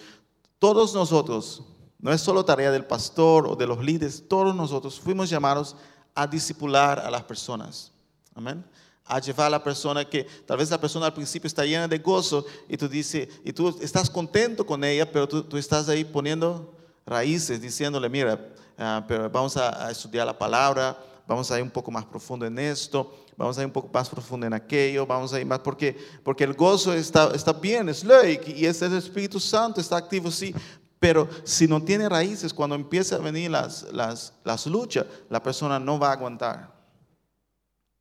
Todos 0.59 0.95
nosotros, 0.95 1.65
no 1.99 2.13
es 2.13 2.21
solo 2.21 2.45
tarea 2.45 2.71
del 2.71 2.85
pastor 2.85 3.49
o 3.49 3.57
de 3.57 3.67
los 3.67 3.83
líderes, 3.83 4.23
todos 4.29 4.55
nosotros 4.55 5.01
fuimos 5.01 5.29
llamados 5.29 5.75
a 6.15 6.27
discipular 6.27 7.01
a 7.01 7.11
las 7.11 7.25
personas. 7.25 7.91
Amén. 8.35 8.65
A 9.09 9.21
llevar 9.21 9.47
a 9.47 9.51
la 9.51 9.65
persona 9.65 10.05
que 10.05 10.25
tal 10.47 10.59
vez 10.59 10.71
la 10.71 10.81
persona 10.81 11.07
al 11.07 11.15
principio 11.15 11.47
está 11.47 11.65
llena 11.65 11.89
de 11.89 11.99
gozo 11.99 12.45
y 12.69 12.77
tú 12.77 12.89
dices, 12.89 13.29
y 13.43 13.53
tú 13.53 13.77
estás 13.81 14.11
contento 14.11 14.65
con 14.65 14.85
ella, 14.85 15.11
pero 15.11 15.27
tú, 15.27 15.57
estás 15.57 15.89
ahí 15.89 16.05
poniendo 16.05 16.75
raíces, 17.07 17.61
diciéndole, 17.61 18.09
mira, 18.09 18.39
ah, 18.77 19.05
pero 19.09 19.31
vamos 19.31 19.57
a, 19.57 19.91
estudiar 19.91 20.27
la 20.27 20.39
palabra, 20.39 20.97
vamos 21.27 21.51
a 21.51 21.57
ir 21.57 21.63
un 21.63 21.71
poco 21.71 21.91
más 21.91 22.05
profundo 22.05 22.45
en 22.45 22.59
esto, 22.59 23.15
vamos 23.37 23.57
a 23.57 23.63
ir 23.63 23.67
un 23.67 23.73
poco 23.73 23.89
más 23.93 24.09
profundo 24.09 24.47
en 24.47 24.53
aquello, 24.53 25.07
vamos 25.07 25.33
a 25.33 25.41
ir 25.41 25.47
más, 25.47 25.61
porque, 25.61 25.97
porque 26.23 26.45
el 26.45 26.53
gozo 26.53 26.93
está, 26.93 27.33
está 27.35 27.53
bien, 27.53 27.89
es 27.89 28.05
ley, 28.05 28.39
y 28.47 28.67
es 28.67 28.83
el 28.83 28.95
Espíritu 28.97 29.41
Santo, 29.41 29.81
está 29.81 29.97
activo, 29.97 30.31
sí, 30.31 30.55
pero 30.99 31.29
si 31.45 31.67
no 31.67 31.83
tiene 31.83 32.09
raíces, 32.09 32.53
cuando 32.53 32.75
empieza 32.75 33.17
a 33.17 33.19
venir 33.19 33.51
las, 33.51 33.85
las, 33.93 34.33
las 34.45 34.67
luchas, 34.67 35.07
la 35.31 35.43
persona 35.43 35.79
no 35.79 35.99
va 35.99 36.09
a 36.09 36.13
aguantar. 36.13 36.78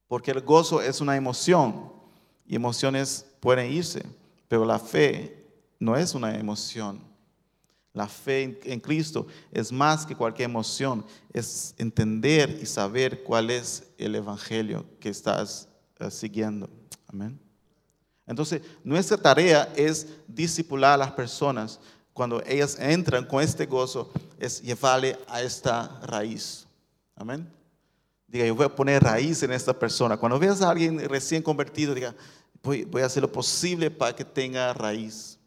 Porque 0.08 0.32
el 0.32 0.41
gozo 0.41 0.82
es 0.82 1.02
una 1.02 1.15
emoción 1.15 1.91
y 2.46 2.56
emociones 2.56 3.26
pueden 3.39 3.72
irse, 3.72 4.04
pero 4.48 4.65
la 4.65 4.80
fe 4.80 5.46
no 5.80 5.96
es 5.96 6.13
una 6.13 6.38
emoción. 6.38 7.02
La 7.93 8.08
fe 8.08 8.60
en 8.63 8.80
Cristo 8.80 9.26
es 9.52 9.72
más 9.72 10.06
que 10.06 10.15
cualquier 10.15 10.50
emoción, 10.50 11.04
es 11.34 11.74
entender 11.78 12.60
y 12.62 12.65
saber 12.65 13.24
cuál 13.24 13.50
es 13.50 13.84
el 13.98 14.15
evangelio 14.15 14.86
que 15.00 15.10
estás 15.10 15.67
eh, 16.00 16.12
siguiendo. 16.12 16.70
Amén. 17.08 17.39
Entonces, 18.28 18.62
nuestra 18.84 19.17
tarea 19.17 19.74
es 19.76 20.08
discipular 20.28 20.93
a 20.93 20.98
las 20.98 21.12
personas 21.12 21.80
cuando 22.13 22.41
ellas 22.46 22.78
entran 22.80 23.26
con 23.26 23.43
este 23.43 23.65
gozo, 23.65 24.12
es 24.39 24.62
llevarle 24.62 25.17
a 25.28 25.41
esta 25.41 26.00
raíz. 26.04 26.67
Amén. 27.15 27.57
Diga, 28.28 28.46
yo 28.46 28.56
voy 28.56 28.66
a 28.66 28.76
poner 28.76 29.04
raíz 29.04 29.42
en 29.44 29.54
esta 29.54 29.78
persona. 29.78 30.18
Cuando 30.18 30.38
veas 30.38 30.62
a 30.62 30.70
alguien 30.70 31.00
recién 31.08 31.42
convertido, 31.42 31.94
diga, 31.94 32.13
voy, 32.62 33.02
a 33.02 33.06
hacer 33.06 33.22
lo 33.22 33.32
posible 33.32 33.90
para 33.90 34.16
que 34.16 34.26
tenga 34.26 34.74
raíz. 34.74 35.40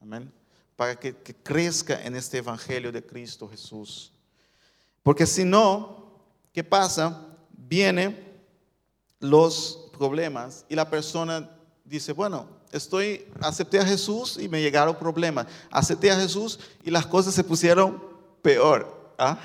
Amén. 0.00 0.32
Para 0.76 0.98
que, 0.98 1.14
que 1.14 1.34
crezca 1.34 2.02
en 2.02 2.16
este 2.16 2.38
evangelio 2.38 2.90
de 2.90 3.04
Cristo 3.04 3.48
Jesús. 3.48 4.12
Porque 5.02 5.26
si 5.26 5.44
no, 5.44 6.20
¿qué 6.52 6.64
pasa? 6.64 7.26
Vienen 7.50 8.26
los 9.20 9.90
problemas 9.96 10.64
y 10.68 10.74
la 10.74 10.88
persona 10.88 11.50
dice, 11.84 12.12
bueno, 12.12 12.48
estoy, 12.72 13.26
acepté 13.40 13.78
a 13.78 13.86
Jesús 13.86 14.38
y 14.40 14.48
me 14.48 14.60
llegaron 14.60 14.96
problemas. 14.96 15.46
Acepté 15.70 16.10
a 16.10 16.16
Jesús 16.16 16.58
y 16.82 16.90
las 16.90 17.06
cosas 17.06 17.34
se 17.34 17.44
pusieron 17.44 18.02
peor. 18.42 19.12
¿ah? 19.18 19.38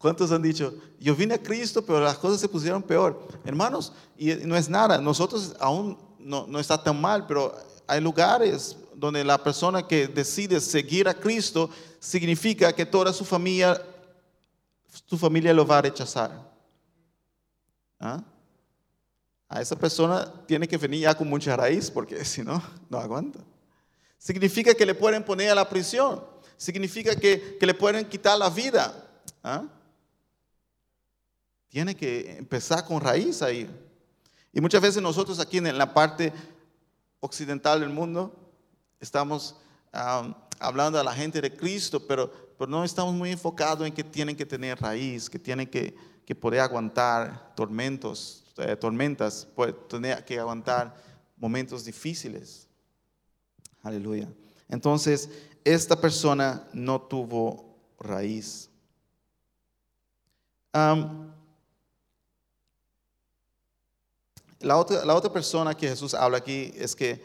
¿Cuántos 0.00 0.32
han 0.32 0.40
dicho, 0.40 0.72
yo 0.98 1.14
vine 1.14 1.34
a 1.34 1.42
Cristo, 1.42 1.84
pero 1.84 2.00
las 2.00 2.16
cosas 2.16 2.40
se 2.40 2.48
pusieron 2.48 2.82
peor? 2.82 3.28
Hermanos, 3.44 3.92
y 4.16 4.32
no 4.46 4.56
es 4.56 4.66
nada, 4.66 4.98
nosotros 4.98 5.54
aún 5.60 5.98
no, 6.18 6.46
no 6.46 6.58
está 6.58 6.82
tan 6.82 6.98
mal, 6.98 7.26
pero 7.26 7.54
hay 7.86 8.00
lugares 8.00 8.78
donde 8.94 9.22
la 9.22 9.36
persona 9.36 9.86
que 9.86 10.08
decide 10.08 10.58
seguir 10.62 11.06
a 11.06 11.12
Cristo 11.12 11.68
significa 11.98 12.72
que 12.72 12.86
toda 12.86 13.12
su 13.12 13.26
familia, 13.26 13.78
su 15.04 15.18
familia 15.18 15.52
lo 15.52 15.66
va 15.66 15.76
a 15.76 15.82
rechazar. 15.82 16.50
¿Ah? 17.98 18.24
A 19.50 19.60
esa 19.60 19.76
persona 19.76 20.32
tiene 20.46 20.66
que 20.66 20.78
venir 20.78 21.00
ya 21.00 21.14
con 21.14 21.28
mucha 21.28 21.54
raíz 21.54 21.90
porque 21.90 22.24
si 22.24 22.42
no, 22.42 22.62
no 22.88 22.96
aguanta. 22.96 23.40
Significa 24.16 24.72
que 24.72 24.86
le 24.86 24.94
pueden 24.94 25.22
poner 25.22 25.50
a 25.50 25.54
la 25.54 25.68
prisión. 25.68 26.24
Significa 26.56 27.14
que, 27.14 27.58
le 27.60 27.74
pueden 27.74 28.08
quitar 28.08 28.38
la 28.38 28.48
vida. 28.48 28.94
¿Ah? 29.44 29.64
Tiene 31.70 31.96
que 31.96 32.36
empezar 32.36 32.84
con 32.84 33.00
raíz 33.00 33.40
ahí. 33.40 33.70
Y 34.52 34.60
muchas 34.60 34.82
veces 34.82 35.00
nosotros 35.00 35.40
aquí 35.40 35.58
en 35.58 35.78
la 35.78 35.94
parte 35.94 36.32
occidental 37.20 37.80
del 37.80 37.90
mundo 37.90 38.34
estamos 38.98 39.56
hablando 40.58 40.98
a 40.98 41.04
la 41.04 41.14
gente 41.14 41.40
de 41.40 41.56
Cristo, 41.56 42.06
pero, 42.06 42.30
pero 42.58 42.70
no 42.70 42.84
estamos 42.84 43.14
muy 43.14 43.30
enfocados 43.30 43.86
en 43.86 43.94
que 43.94 44.04
tienen 44.04 44.36
que 44.36 44.44
tener 44.44 44.78
raíz, 44.80 45.30
que 45.30 45.38
tienen 45.38 45.66
que, 45.66 45.96
que 46.26 46.34
poder 46.34 46.60
aguantar 46.60 47.54
tormentos, 47.54 48.44
eh, 48.56 48.76
tormentas, 48.76 49.46
puede 49.54 49.72
tener 49.72 50.24
que 50.24 50.38
aguantar 50.38 50.94
momentos 51.36 51.84
difíciles. 51.84 52.66
Aleluya. 53.82 54.28
Entonces, 54.68 55.30
esta 55.64 56.00
persona 56.00 56.68
no 56.72 57.00
tuvo 57.00 57.76
raíz. 57.98 58.68
La, 64.60 64.76
otra, 64.76 65.04
la 65.04 65.14
otra 65.14 65.32
persona 65.32 65.76
que 65.76 65.88
Jesús 65.88 66.14
habla 66.14 66.38
aquí 66.38 66.72
es 66.76 66.94
que 66.94 67.22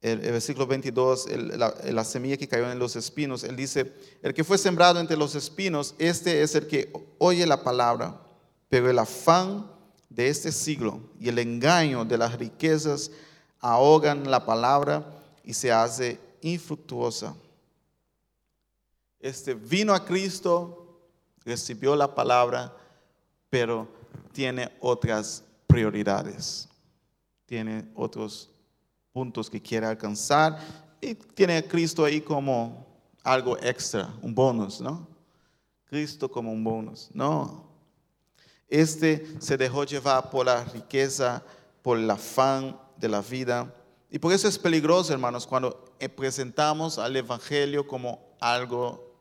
el, 0.00 0.18
versículo 0.18 0.66
22, 0.66 1.28
la, 1.56 1.74
la, 1.84 2.04
semilla 2.04 2.36
que 2.36 2.48
cayó 2.48 2.70
en 2.70 2.78
los 2.78 2.96
espinos, 2.96 3.44
él 3.44 3.54
dice, 3.54 3.92
el 4.20 4.34
que 4.34 4.42
fue 4.42 4.58
sembrado 4.58 4.98
entre 4.98 5.16
los 5.16 5.36
espinos, 5.36 5.94
este 5.98 6.42
es 6.42 6.56
el 6.56 6.66
que 6.66 6.92
oye 7.18 7.46
la 7.46 7.62
palabra, 7.62 8.20
pero 8.68 8.90
el 8.90 8.98
afán 8.98 9.70
de 10.08 10.28
este 10.28 10.50
siglo 10.50 11.00
y 11.20 11.28
el 11.28 11.38
engaño 11.38 12.04
de 12.04 12.18
las 12.18 12.36
riquezas 12.36 13.12
ahogan 13.60 14.28
la 14.28 14.44
palabra 14.44 15.06
y 15.44 15.54
se 15.54 15.70
hace 15.70 16.18
infructuosa. 16.40 17.34
Este 19.20 19.54
vino 19.54 19.94
a 19.94 20.04
Cristo, 20.04 21.00
recibió 21.44 21.94
la 21.94 22.12
palabra, 22.12 22.76
pero 23.48 23.86
tiene 24.32 24.70
otras 24.80 25.44
prioridades, 25.72 26.68
tiene 27.46 27.90
otros 27.94 28.50
puntos 29.10 29.48
que 29.48 29.60
quiere 29.60 29.86
alcanzar 29.86 30.58
y 31.00 31.14
tiene 31.14 31.56
a 31.56 31.66
Cristo 31.66 32.04
ahí 32.04 32.20
como 32.20 32.86
algo 33.24 33.56
extra, 33.56 34.14
un 34.20 34.34
bonus, 34.34 34.82
¿no? 34.82 35.08
Cristo 35.86 36.30
como 36.30 36.52
un 36.52 36.62
bonus, 36.62 37.08
no. 37.14 37.64
Este 38.68 39.26
se 39.40 39.56
dejó 39.56 39.84
llevar 39.84 40.28
por 40.30 40.44
la 40.44 40.62
riqueza, 40.64 41.42
por 41.80 41.98
el 41.98 42.10
afán 42.10 42.78
de 42.98 43.08
la 43.08 43.22
vida. 43.22 43.74
Y 44.10 44.18
por 44.18 44.32
eso 44.32 44.48
es 44.48 44.58
peligroso, 44.58 45.12
hermanos, 45.14 45.46
cuando 45.46 45.96
presentamos 46.16 46.98
al 46.98 47.16
Evangelio 47.16 47.86
como 47.86 48.36
algo 48.40 49.14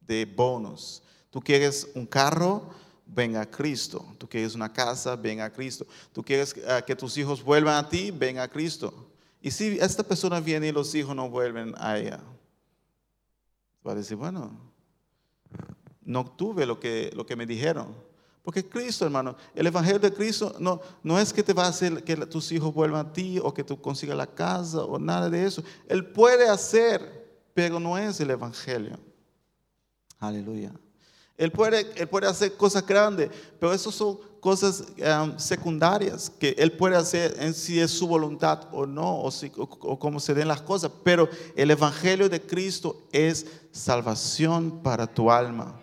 de 0.00 0.24
bonus. 0.24 1.02
Tú 1.30 1.40
quieres 1.40 1.88
un 1.94 2.06
carro, 2.06 2.70
ven 3.06 3.36
a 3.36 3.44
Cristo. 3.44 4.04
Tú 4.18 4.28
quieres 4.28 4.54
una 4.54 4.72
casa, 4.72 5.16
ven 5.16 5.40
a 5.40 5.50
Cristo. 5.50 5.86
Tú 6.12 6.22
quieres 6.22 6.54
que 6.86 6.96
tus 6.96 7.16
hijos 7.18 7.42
vuelvan 7.42 7.84
a 7.84 7.88
ti, 7.88 8.10
ven 8.10 8.38
a 8.38 8.48
Cristo. 8.48 8.92
Y 9.40 9.50
si 9.50 9.78
esta 9.78 10.02
persona 10.02 10.40
viene 10.40 10.68
y 10.68 10.72
los 10.72 10.94
hijos 10.94 11.14
no 11.14 11.28
vuelven 11.28 11.74
a 11.76 11.98
ella, 11.98 12.20
va 13.86 13.92
a 13.92 13.94
decir, 13.94 14.16
bueno, 14.16 14.50
no 16.02 16.24
tuve 16.24 16.66
lo 16.66 16.80
que, 16.80 17.10
lo 17.14 17.26
que 17.26 17.36
me 17.36 17.46
dijeron. 17.46 17.94
Porque 18.42 18.66
Cristo, 18.68 19.06
hermano, 19.06 19.36
el 19.54 19.66
Evangelio 19.66 19.98
de 19.98 20.12
Cristo 20.12 20.54
no, 20.58 20.80
no 21.02 21.18
es 21.18 21.32
que 21.32 21.42
te 21.42 21.54
va 21.54 21.64
a 21.64 21.68
hacer 21.68 22.04
que 22.04 22.14
tus 22.26 22.52
hijos 22.52 22.74
vuelvan 22.74 23.06
a 23.06 23.12
ti 23.12 23.38
o 23.42 23.54
que 23.54 23.64
tú 23.64 23.80
consigas 23.80 24.16
la 24.16 24.26
casa 24.26 24.84
o 24.84 24.98
nada 24.98 25.30
de 25.30 25.46
eso. 25.46 25.64
Él 25.88 26.06
puede 26.06 26.48
hacer, 26.48 27.26
pero 27.54 27.80
no 27.80 27.96
es 27.96 28.20
el 28.20 28.30
Evangelio. 28.30 28.98
Aleluya. 30.18 30.72
Él 31.36 31.50
puede, 31.50 31.86
hacer 32.28 32.56
cosas 32.56 32.86
grandes, 32.86 33.28
pero 33.58 33.72
eso 33.72 33.90
son 33.90 34.18
cosas 34.38 34.84
um, 34.98 35.36
secundarias 35.38 36.30
que 36.30 36.54
Él 36.58 36.72
puede 36.72 36.96
hacer 36.96 37.34
en 37.38 37.54
si 37.54 37.80
es 37.80 37.90
su 37.90 38.06
voluntad 38.06 38.68
o 38.72 38.86
no, 38.86 39.20
o, 39.20 39.30
si, 39.30 39.50
cómo 39.50 40.20
se 40.20 40.34
den 40.34 40.46
las 40.46 40.62
cosas. 40.62 40.92
Pero 41.02 41.28
el 41.56 41.70
Evangelio 41.70 42.28
de 42.28 42.40
Cristo 42.40 43.02
es 43.10 43.46
salvación 43.72 44.82
para 44.82 45.06
tu 45.06 45.30
alma. 45.30 45.80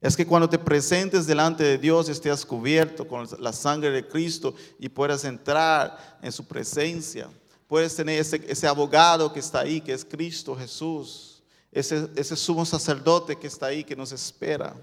Es 0.00 0.16
que 0.16 0.26
cuando 0.26 0.48
te 0.48 0.58
presentes 0.58 1.26
delante 1.26 1.62
de 1.62 1.78
Dios 1.78 2.08
estés 2.08 2.44
cubierto 2.44 3.06
con 3.06 3.26
la 3.38 3.52
sangre 3.52 3.90
de 3.90 4.06
Cristo 4.06 4.54
y 4.78 4.88
puedas 4.88 5.24
entrar 5.24 6.18
en 6.20 6.32
su 6.32 6.44
presencia. 6.46 7.30
Puedes 7.68 7.94
tener 7.94 8.20
ese, 8.20 8.44
ese 8.46 8.66
abogado 8.66 9.32
que 9.32 9.40
está 9.40 9.60
ahí, 9.60 9.80
que 9.80 9.92
es 9.92 10.04
Cristo 10.04 10.54
Jesús. 10.56 11.33
Ese, 11.74 12.08
ese 12.16 12.36
sumo 12.36 12.64
sacerdote 12.64 13.36
que 13.36 13.48
está 13.48 13.66
ahí, 13.66 13.84
que 13.84 13.96
nos 13.96 14.12
espera. 14.12 14.74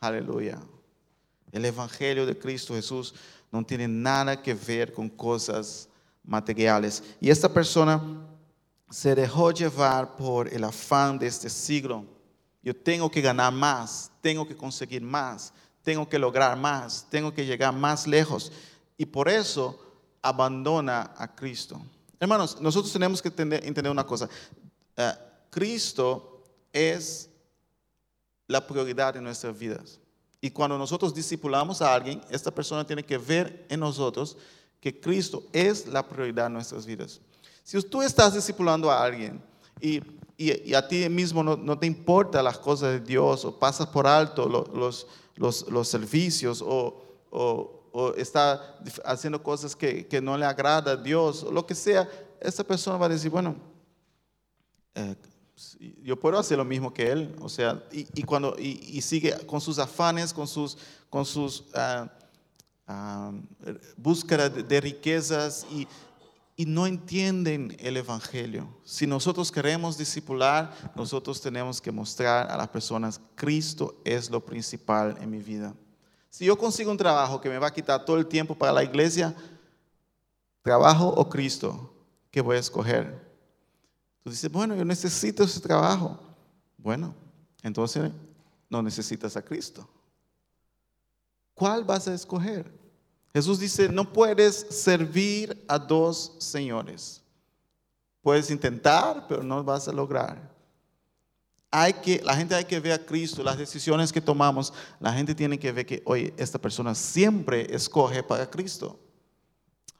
Aleluya. 0.00 0.58
El 1.52 1.64
Evangelio 1.64 2.26
de 2.26 2.36
Cristo 2.36 2.74
Jesús 2.74 3.14
no 3.52 3.64
tiene 3.64 3.86
nada 3.86 4.42
que 4.42 4.54
ver 4.54 4.92
con 4.92 5.08
cosas 5.08 5.88
materiales. 6.24 7.02
Y 7.20 7.30
esta 7.30 7.52
persona 7.52 8.02
se 8.90 9.14
dejó 9.14 9.50
llevar 9.50 10.16
por 10.16 10.48
el 10.48 10.64
afán 10.64 11.18
de 11.18 11.26
este 11.26 11.50
siglo. 11.50 12.04
Yo 12.62 12.74
tengo 12.74 13.10
que 13.10 13.20
ganar 13.20 13.52
más, 13.52 14.10
tengo 14.20 14.46
que 14.46 14.56
conseguir 14.56 15.02
más, 15.02 15.52
tengo 15.82 16.08
que 16.08 16.18
lograr 16.18 16.56
más, 16.56 17.06
tengo 17.10 17.32
que 17.32 17.46
llegar 17.46 17.72
más 17.72 18.06
lejos. 18.06 18.50
Y 18.96 19.06
por 19.06 19.28
eso 19.28 19.78
abandona 20.22 21.12
a 21.16 21.34
Cristo. 21.34 21.80
Hermanos, 22.18 22.60
nosotros 22.60 22.92
tenemos 22.92 23.20
que 23.20 23.28
entender, 23.28 23.90
una 23.90 24.04
cosa. 24.04 24.28
Eh, 24.96 25.12
Cristo 25.56 26.42
es 26.70 27.30
la 28.46 28.66
prioridad 28.66 29.14
de 29.14 29.22
nuestras 29.22 29.58
vidas. 29.58 29.98
Y 30.38 30.50
cuando 30.50 30.76
nosotros 30.76 31.14
discipulamos 31.14 31.80
a 31.80 31.94
alguien, 31.94 32.20
esta 32.28 32.50
persona 32.50 32.86
tiene 32.86 33.02
que 33.02 33.16
ver 33.16 33.64
en 33.70 33.80
nosotros 33.80 34.36
que 34.82 35.00
Cristo 35.00 35.44
es 35.54 35.86
la 35.86 36.06
prioridad 36.06 36.44
de 36.44 36.50
nuestras 36.50 36.84
vidas. 36.84 37.22
Si 37.64 37.80
tú 37.84 38.02
estás 38.02 38.34
discipulando 38.34 38.90
a 38.90 39.02
alguien 39.02 39.42
y, 39.80 40.02
y, 40.36 40.74
a 40.74 40.86
ti 40.86 41.08
mismo 41.08 41.42
no, 41.42 41.78
te 41.78 41.86
importa 41.86 42.42
las 42.42 42.58
cosas 42.58 42.90
de 42.90 43.00
Dios 43.00 43.46
o 43.46 43.58
pasas 43.58 43.86
por 43.86 44.06
alto 44.06 44.46
los, 44.46 45.06
los, 45.36 45.70
los, 45.70 45.88
servicios 45.88 46.60
o, 46.60 47.02
o, 47.30 47.88
o, 47.92 48.12
está 48.12 48.78
haciendo 49.06 49.42
cosas 49.42 49.74
que, 49.74 50.06
que, 50.06 50.20
no 50.20 50.36
le 50.36 50.44
agrada 50.44 50.92
a 50.92 50.96
Dios 50.96 51.44
o 51.44 51.50
lo 51.50 51.64
que 51.64 51.74
sea, 51.74 52.06
esta 52.42 52.62
persona 52.62 52.98
va 52.98 53.06
a 53.06 53.08
decir, 53.08 53.30
bueno, 53.30 53.56
eh, 54.94 55.16
yo 56.02 56.18
puedo 56.18 56.38
hacer 56.38 56.58
lo 56.58 56.64
mismo 56.64 56.92
que 56.92 57.10
él, 57.10 57.34
o 57.40 57.48
sea, 57.48 57.82
y, 57.90 58.22
cuando, 58.22 58.56
y, 58.58 59.00
sigue 59.00 59.34
con 59.46 59.60
sus 59.60 59.78
afanes, 59.78 60.32
con 60.32 60.46
sus, 60.46 60.76
con 61.08 61.24
sus 61.24 61.64
uh, 61.74 62.06
búsquedas 63.96 64.68
de, 64.68 64.80
riquezas 64.80 65.66
y, 65.70 65.88
y 66.56 66.66
no 66.66 66.86
entienden 66.86 67.74
el 67.80 67.96
Evangelio. 67.96 68.68
Si 68.84 69.06
nosotros 69.06 69.50
queremos 69.50 69.96
discipular, 69.96 70.74
nosotros 70.94 71.40
tenemos 71.40 71.80
que 71.80 71.90
mostrar 71.90 72.50
a 72.50 72.56
las 72.56 72.68
personas, 72.68 73.20
Cristo 73.34 73.96
es 74.04 74.30
lo 74.30 74.44
principal 74.44 75.16
en 75.20 75.30
mi 75.30 75.38
vida. 75.38 75.74
Si 76.28 76.44
yo 76.44 76.58
consigo 76.58 76.90
un 76.90 76.98
trabajo 76.98 77.40
que 77.40 77.48
me 77.48 77.58
va 77.58 77.68
a 77.68 77.72
quitar 77.72 78.04
todo 78.04 78.18
el 78.18 78.26
tiempo 78.26 78.54
para 78.54 78.72
la 78.72 78.84
iglesia, 78.84 79.34
trabajo 80.60 81.08
o 81.08 81.28
Cristo, 81.30 81.94
¿qué 82.30 82.42
voy 82.42 82.56
a 82.56 82.60
escoger? 82.60 83.25
Tú 84.26 84.30
dices, 84.30 84.50
bueno, 84.50 84.74
yo 84.74 84.84
necesito 84.84 85.44
ese 85.44 85.60
trabajo. 85.60 86.18
Bueno, 86.78 87.14
entonces 87.62 88.10
no 88.68 88.82
necesitas 88.82 89.36
a 89.36 89.42
Cristo. 89.42 89.88
¿Cuál 91.54 91.84
vas 91.84 92.08
a 92.08 92.14
escoger? 92.14 92.68
Jesús 93.32 93.60
dice, 93.60 93.88
no 93.88 94.12
puedes 94.12 94.66
servir 94.68 95.64
a 95.68 95.78
dos 95.78 96.34
señores. 96.40 97.22
Puedes 98.20 98.50
intentar, 98.50 99.28
pero 99.28 99.44
no 99.44 99.62
vas 99.62 99.86
a 99.86 99.92
lograr. 99.92 100.52
Hay 101.70 101.92
que, 101.92 102.20
la 102.24 102.34
gente 102.34 102.56
hay 102.56 102.64
que 102.64 102.80
ver 102.80 102.94
a 102.94 103.06
Cristo, 103.06 103.44
las 103.44 103.58
decisiones 103.58 104.12
que 104.12 104.20
tomamos, 104.20 104.72
la 104.98 105.12
gente 105.12 105.36
tiene 105.36 105.56
que 105.56 105.70
ver 105.70 105.86
que, 105.86 106.02
oye, 106.04 106.34
esta 106.36 106.58
persona 106.58 106.96
siempre 106.96 107.72
escoge 107.72 108.24
para 108.24 108.50
Cristo. 108.50 108.98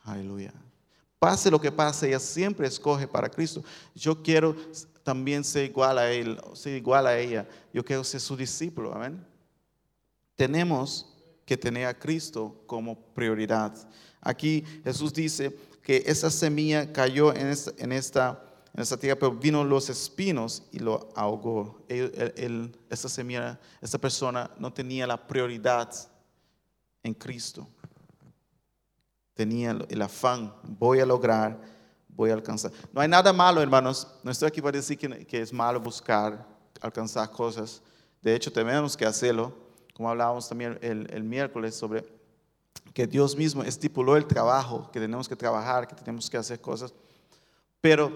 Aleluya. 0.03 0.53
Pase 1.27 1.51
lo 1.51 1.61
que 1.61 1.73
pase, 1.73 2.07
ella 2.07 2.21
siempre 2.21 2.69
escoge 2.69 3.09
para 3.09 3.29
Cristo. 3.29 3.61
Yo 3.97 4.23
quiero 4.23 4.55
también 5.03 5.43
ser 5.43 5.65
igual 5.65 5.99
a 5.99 6.09
él, 6.09 6.41
ser 6.53 6.77
igual 6.77 7.05
a 7.05 7.19
ella. 7.19 7.49
Yo 7.75 7.85
quiero 7.85 8.05
ser 8.05 8.21
su 8.21 8.37
discípulo. 8.37 8.95
Amén. 8.95 9.27
Tenemos 10.37 11.13
que 11.45 11.57
tener 11.57 11.89
a 11.89 11.99
Cristo 11.99 12.63
como 12.65 12.97
prioridad. 13.13 13.75
Aquí 14.21 14.63
Jesús 14.85 15.13
dice 15.13 15.59
que 15.83 16.05
esa 16.07 16.31
semilla 16.31 16.93
cayó 16.93 17.35
en 17.35 17.49
esta, 17.49 17.73
en 17.77 17.91
esta, 17.91 18.97
tierra, 18.97 19.19
pero 19.19 19.33
vino 19.33 19.65
los 19.65 19.91
espinos 19.91 20.63
y 20.71 20.79
lo 20.79 21.09
ahogó. 21.17 21.85
esta 21.89 23.09
semilla, 23.09 23.59
esta 23.81 23.99
persona 23.99 24.49
no 24.61 24.73
tenía 24.73 25.09
la 25.09 25.27
prioridad 25.27 25.93
en 27.03 27.15
Cristo 27.15 27.69
tenía 29.37 29.77
el 29.89 30.03
afán, 30.03 30.53
voy 30.65 30.99
a 30.99 31.07
lograr, 31.07 31.61
voy 32.09 32.31
a 32.31 32.33
alcanzar. 32.33 32.73
No 32.93 33.03
hay 33.03 33.07
nada 33.07 33.33
malo, 33.33 33.61
hermanos. 33.61 34.09
No 34.25 34.31
estoy 34.31 34.49
aquí 34.49 34.63
para 34.63 34.77
decir 34.79 34.99
que, 34.99 35.41
es 35.41 35.53
malo 35.53 35.79
buscar, 35.79 36.45
alcanzar 36.81 37.31
cosas. 37.31 37.83
De 38.23 38.35
hecho, 38.35 38.51
tenemos 38.51 38.97
que 38.97 39.05
hacerlo, 39.05 39.55
como 39.95 40.09
hablábamos 40.09 40.49
también 40.49 40.79
el, 40.81 41.07
el 41.13 41.23
miércoles 41.23 41.75
sobre 41.75 42.05
que 42.95 43.07
Dios 43.07 43.37
mismo 43.37 43.63
estipuló 43.63 44.17
el 44.17 44.27
trabajo, 44.27 44.91
que 44.91 44.99
tenemos 44.99 45.29
que 45.29 45.37
trabajar, 45.37 45.87
que 45.87 45.95
tenemos 45.95 46.31
que 46.31 46.39
hacer 46.39 46.59
cosas. 46.59 46.95
Pero 47.83 48.11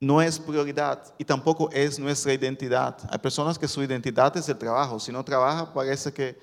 no 0.00 0.22
es 0.22 0.38
prioridad 0.38 1.14
y 1.18 1.24
tampoco 1.26 1.68
es 1.70 1.98
nuestra 1.98 2.32
identidad. 2.32 2.96
Hay 3.10 3.18
personas 3.18 3.58
que 3.58 3.68
su 3.68 3.82
identidad 3.82 4.34
es 4.38 4.48
el 4.48 4.56
trabajo. 4.56 4.98
Si 4.98 5.12
no 5.12 5.22
trabaja, 5.22 5.70
parece 5.70 6.10
que 6.10 6.38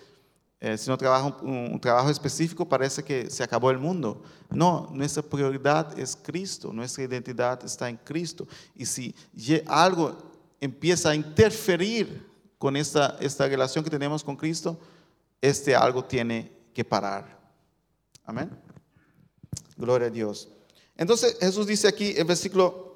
eh, 0.60 0.78
si 0.78 0.90
no 0.90 0.98
trabaja 0.98 1.38
un, 1.42 1.80
trabajo 1.80 2.10
específico, 2.10 2.68
parece 2.68 3.04
que 3.04 3.30
se 3.30 3.44
acabó 3.44 3.70
el 3.70 3.78
mundo. 3.78 4.24
No, 4.50 4.90
nuestra 4.92 5.22
prioridad 5.22 5.98
es 6.00 6.16
Cristo, 6.16 6.74
nuestra 6.74 7.04
identidad 7.04 7.64
está 7.64 7.90
en 7.90 7.98
Cristo. 7.98 8.48
Y 8.76 8.86
si 8.86 9.14
algo 9.68 10.18
empieza 10.60 11.12
a 11.12 11.16
interferir 11.16 12.26
con 12.58 12.76
esta, 12.76 13.18
esta 13.20 13.48
relación 13.48 13.84
que 13.84 13.92
tenemos 13.92 14.24
con 14.24 14.36
Cristo, 14.36 14.80
este 15.42 15.76
algo 15.76 16.04
tiene 16.04 16.52
que 16.74 16.84
parar. 16.84 17.38
Amén. 18.26 18.50
Gloria 19.76 20.08
a 20.08 20.12
Dios. 20.12 20.50
Entonces 20.96 21.38
Jesús 21.40 21.68
dice 21.68 21.88
aquí 21.88 22.16
en 22.18 22.26
versículo 22.26 22.88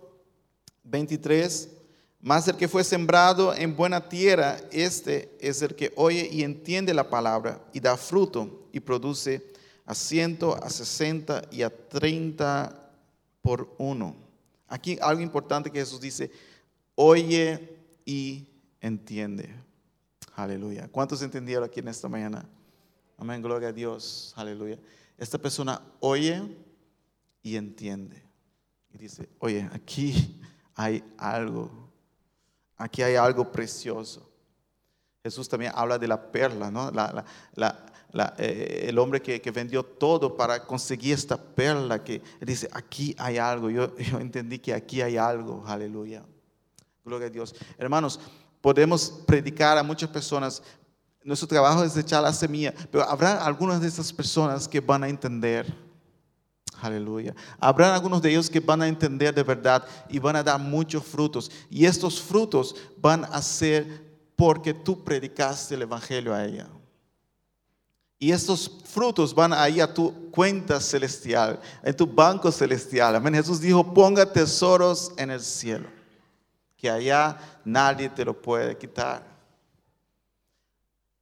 23, 0.84 1.70
mas 2.22 2.48
el 2.48 2.56
que 2.56 2.68
fue 2.68 2.84
sembrado 2.84 3.54
en 3.56 3.76
buena 3.76 4.08
tierra, 4.08 4.58
este 4.72 5.36
es 5.40 5.62
el 5.62 5.76
que 5.76 5.92
oye 5.96 6.30
y 6.32 6.44
entiende 6.44 6.94
la 6.94 7.10
palabra 7.10 7.66
y 7.74 7.80
da 7.80 7.98
fruto 7.98 8.68
y 8.72 8.80
produce 8.80 9.52
a 9.86 9.96
ciento, 9.96 10.56
a 10.64 10.70
sesenta 10.70 11.42
y 11.52 11.64
a 11.64 11.70
treinta 11.70 12.92
por 13.42 13.74
uno. 13.80 14.16
Aquí 14.68 14.98
algo 15.02 15.22
importante 15.22 15.72
que 15.72 15.80
Jesús 15.80 16.00
dice, 16.00 16.32
oye 16.96 17.78
y 18.06 18.48
entiende. 18.80 19.54
Aleluya. 20.36 20.88
¿Cuántos 20.90 21.22
entendieron 21.24 21.64
aquí 21.64 21.80
en 21.80 21.88
esta 21.88 22.08
mañana? 22.08 22.48
Amén, 23.18 23.42
gloria 23.42 23.70
a 23.70 23.74
Dios. 23.74 24.34
Aleluya. 24.36 24.78
Esta 25.18 25.40
persona 25.40 25.82
oye 26.00 26.42
y 27.42 27.56
entiende. 27.56 28.24
Y 28.94 29.00
dice, 29.00 29.28
oye, 29.40 29.68
aquí 29.74 30.40
hay 30.76 31.04
algo 31.18 31.81
Aquí 32.82 33.04
hay 33.04 33.16
algo 33.16 33.52
precioso. 33.52 34.28
Jesús 35.24 35.48
también 35.48 35.72
habla 35.76 36.00
de 36.00 36.08
la 36.08 36.32
perla, 36.32 36.72
¿no? 36.72 36.92
Eh, 38.40 38.86
el 38.90 38.98
hombre 38.98 39.22
que, 39.22 39.52
vendió 39.52 39.84
todo 39.84 40.36
para 40.36 40.66
conseguir 40.66 41.14
esta 41.14 41.38
perla, 41.38 42.04
que 42.04 42.24
dice, 42.42 42.68
aquí 42.74 43.16
hay 43.20 43.38
algo. 43.38 43.70
Yo, 43.70 43.96
yo 44.12 44.20
entendí 44.20 44.58
que 44.58 44.74
aquí 44.74 45.02
hay 45.02 45.16
algo. 45.16 45.64
Aleluya. 45.68 46.24
Gloria 47.06 47.28
a 47.28 47.30
Dios. 47.30 47.56
Hermanos, 47.78 48.20
podemos 48.62 49.22
predicar 49.28 49.78
a 49.78 49.84
muchas 49.84 50.10
personas. 50.10 50.64
Nuestro 51.24 51.48
trabajo 51.48 51.84
es 51.84 51.96
echar 51.96 52.24
la 52.24 52.34
semilla, 52.34 52.74
pero 52.92 53.04
habrá 53.04 53.46
algunas 53.46 53.80
de 53.80 53.88
esas 53.88 54.12
personas 54.12 54.68
que 54.68 54.80
van 54.80 55.04
a 55.04 55.10
entender 55.10 55.72
Aleluya. 56.82 57.36
Habrá 57.60 57.94
algunos 57.94 58.22
de 58.22 58.32
ellos 58.32 58.50
que 58.50 58.60
van 58.60 58.82
a 58.82 58.88
entender 58.88 59.34
de 59.36 59.44
verdad 59.44 59.86
y 60.10 60.18
van 60.18 60.36
a 60.36 60.44
dar 60.44 60.60
muchos 60.60 61.04
frutos. 61.04 61.52
Y 61.70 61.86
estos 61.86 62.20
frutos 62.20 62.76
van 62.98 63.24
a 63.26 63.42
ser 63.42 64.10
porque 64.36 64.74
tú 64.74 65.04
predicaste 65.04 65.76
el 65.76 65.84
Evangelio 65.84 66.34
a 66.34 66.44
ella. 66.44 66.68
Y 68.18 68.32
estos 68.32 68.80
frutos 68.86 69.34
van 69.34 69.54
a 69.54 69.68
ir 69.70 69.82
a 69.82 69.94
tu 69.94 70.30
cuenta 70.32 70.80
celestial, 70.80 71.60
en 71.84 71.96
tu 71.96 72.06
banco 72.06 72.52
celestial. 72.52 73.16
Amén. 73.16 73.36
Jesús 73.36 73.60
dijo, 73.60 73.94
ponga 73.94 74.32
tesoros 74.32 75.12
en 75.18 75.32
el 75.32 75.42
cielo, 75.42 75.88
que 76.78 76.90
allá 76.90 77.38
nadie 77.64 78.10
te 78.10 78.26
lo 78.26 78.40
puede 78.40 78.78
quitar. 78.78 79.31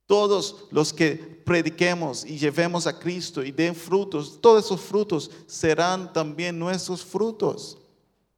Todos 0.10 0.66
los 0.72 0.92
que 0.92 1.14
prediquemos 1.46 2.26
y 2.26 2.36
llevemos 2.36 2.88
a 2.88 2.98
Cristo 2.98 3.44
y 3.44 3.52
den 3.52 3.76
frutos, 3.76 4.42
todos 4.42 4.66
esos 4.66 4.82
frutos 4.82 5.30
serán 5.46 6.12
también 6.12 6.58
nuestros 6.58 7.06
frutos, 7.06 7.78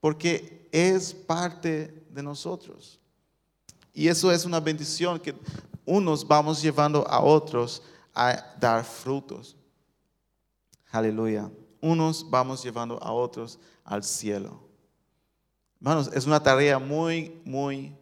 porque 0.02 0.68
es 0.70 1.14
parte 1.14 2.04
de 2.10 2.22
nosotros. 2.22 3.00
Y 3.94 4.10
eso 4.10 4.34
es 4.34 4.44
una 4.44 4.60
bendición 4.60 5.18
que 5.18 5.34
unos 5.86 6.28
vamos 6.28 6.62
llevando 6.62 7.08
a 7.08 7.22
otros 7.22 7.82
a 8.14 8.54
dar 8.60 8.84
frutos. 8.84 9.56
Aleluya. 10.92 11.50
Unos 11.80 12.30
vamos 12.30 12.62
llevando 12.62 13.02
a 13.02 13.14
otros 13.14 13.58
al 13.86 14.04
cielo. 14.04 14.60
Hermanos, 15.78 16.10
es 16.14 16.26
una 16.26 16.44
tarea 16.44 16.78
muy, 16.80 17.42
muy 17.46 17.96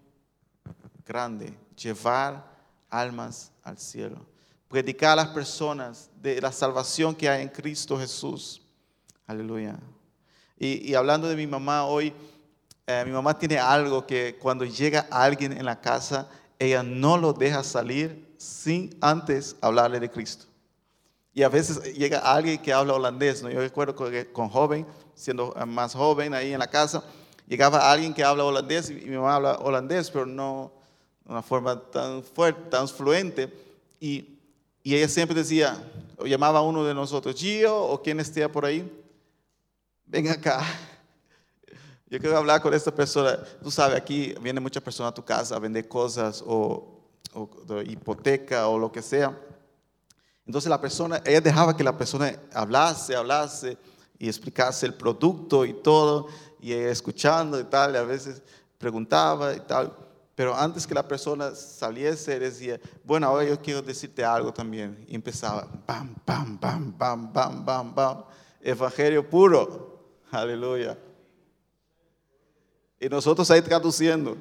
grande 1.06 1.56
llevar 1.76 2.49
almas 2.90 3.52
al 3.64 3.78
cielo. 3.78 4.26
Predicar 4.68 5.12
a 5.12 5.24
las 5.24 5.30
personas 5.30 6.10
de 6.22 6.40
la 6.42 6.52
salvación 6.52 7.16
que 7.16 7.30
hay 7.30 7.42
en 7.42 7.50
Cristo 7.50 7.98
Jesús. 7.98 8.62
Aleluya. 9.26 9.80
Y, 10.58 10.94
hablando 10.94 11.28
de 11.30 11.36
mi 11.36 11.48
mamá 11.48 11.86
hoy, 11.86 12.14
eh, 12.86 13.04
mi 13.06 13.12
mamá 13.12 13.38
tiene 13.38 13.58
algo 13.58 14.06
que 14.06 14.38
cuando 14.40 14.66
llega 14.66 15.08
alguien 15.10 15.54
en 15.54 15.66
la 15.66 15.80
casa, 15.80 16.30
ella 16.60 16.84
no 16.84 17.18
lo 17.18 17.32
deja 17.32 17.64
salir 17.64 18.36
sin 18.38 18.98
antes 19.00 19.56
hablarle 19.62 20.00
de 20.00 20.12
Cristo. 20.12 20.46
Y 21.34 21.44
a 21.44 21.50
veces 21.50 21.82
llega 21.96 22.20
alguien 22.20 22.62
que 22.62 22.74
habla 22.74 22.94
holandés. 22.94 23.42
¿no? 23.42 23.50
Yo 23.50 23.62
recuerdo 23.62 23.96
con, 23.96 24.12
con 24.34 24.50
joven, 24.50 24.86
siendo 25.16 25.56
más 25.68 25.94
joven 25.94 26.34
ahí 26.34 26.52
en 26.52 26.60
la 26.60 26.68
casa, 26.68 27.04
llegaba 27.48 27.92
alguien 27.92 28.14
que 28.14 28.24
habla 28.24 28.44
holandés 28.44 28.90
y 28.90 28.94
mi 28.94 29.16
mamá 29.16 29.36
habla 29.36 29.54
holandés, 29.60 30.12
pero 30.12 30.26
no, 30.26 30.74
una 31.30 31.44
forma 31.44 31.80
tan 31.80 32.24
fuerte, 32.24 32.70
tan 32.72 32.88
fluente. 32.88 33.54
Y, 34.00 34.40
y 34.82 34.96
ella 34.96 35.08
siempre 35.08 35.38
decía, 35.38 35.78
o 36.18 36.26
llamaba 36.26 36.60
a 36.60 36.62
uno 36.64 36.84
de 36.84 36.94
nosotros, 36.96 37.36
Gio, 37.36 37.78
o 37.78 38.02
quien 38.02 38.20
esté 38.20 38.50
por 38.50 38.66
ahí, 38.66 38.92
ven 40.08 40.28
acá. 40.28 40.66
Yo 42.10 42.20
quiero 42.20 42.36
hablar 42.36 42.62
con 42.64 42.74
esta 42.74 42.94
persona. 42.94 43.38
Tú 43.62 43.70
sabes, 43.70 43.96
aquí 43.96 44.34
viene 44.42 44.60
mucha 44.60 44.82
persona 44.82 45.10
a 45.10 45.14
tu 45.14 45.24
casa 45.24 45.56
a 45.56 45.60
vender 45.60 45.88
cosas 45.88 46.44
o, 46.46 47.00
o 47.36 47.82
hipoteca 47.84 48.68
o 48.68 48.80
lo 48.80 48.92
que 48.92 49.04
sea. 49.04 49.40
Entonces 50.48 50.68
la 50.68 50.82
persona, 50.82 51.22
ella 51.24 51.42
dejaba 51.42 51.78
que 51.78 51.84
la 51.84 51.96
persona 51.96 52.36
hablase, 52.54 53.16
hablase 53.16 53.78
y 54.18 54.28
explicase 54.28 54.88
el 54.88 54.96
producto 54.96 55.64
y 55.64 55.74
todo, 55.74 56.28
y 56.60 56.74
ella 56.74 56.90
escuchando 56.90 57.60
y 57.60 57.66
tal, 57.66 57.94
y 57.94 57.98
a 57.98 58.04
veces 58.04 58.42
preguntaba 58.80 59.54
y 59.54 59.60
tal. 59.60 60.09
Pero 60.40 60.56
antes 60.56 60.88
que 60.88 60.94
la 60.94 61.06
persona 61.06 61.54
saliese, 61.54 62.40
decía, 62.40 62.80
bueno, 63.04 63.28
ahora 63.28 63.44
yo 63.44 63.62
quiero 63.62 63.82
decirte 63.82 64.24
algo 64.24 64.54
también. 64.54 65.04
Y 65.06 65.16
empezaba, 65.16 65.68
bam, 65.86 66.16
bam, 66.26 66.58
bam, 66.58 66.98
bam, 66.98 67.34
bam, 67.34 67.66
bam, 67.66 67.94
bam. 67.94 68.24
Evangelio 68.62 69.30
puro. 69.30 70.00
Aleluya. 70.32 70.98
Y 73.02 73.10
nosotros 73.10 73.52
ahí 73.52 73.62
traduciendo. 73.62 74.38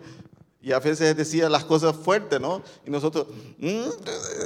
Y 0.62 0.70
a 0.70 0.78
veces 0.78 1.16
decía 1.16 1.48
las 1.48 1.64
cosas 1.64 1.96
fuertes, 1.96 2.40
¿no? 2.40 2.62
Y 2.86 2.90
nosotros, 2.90 3.26
mm, 3.58 3.88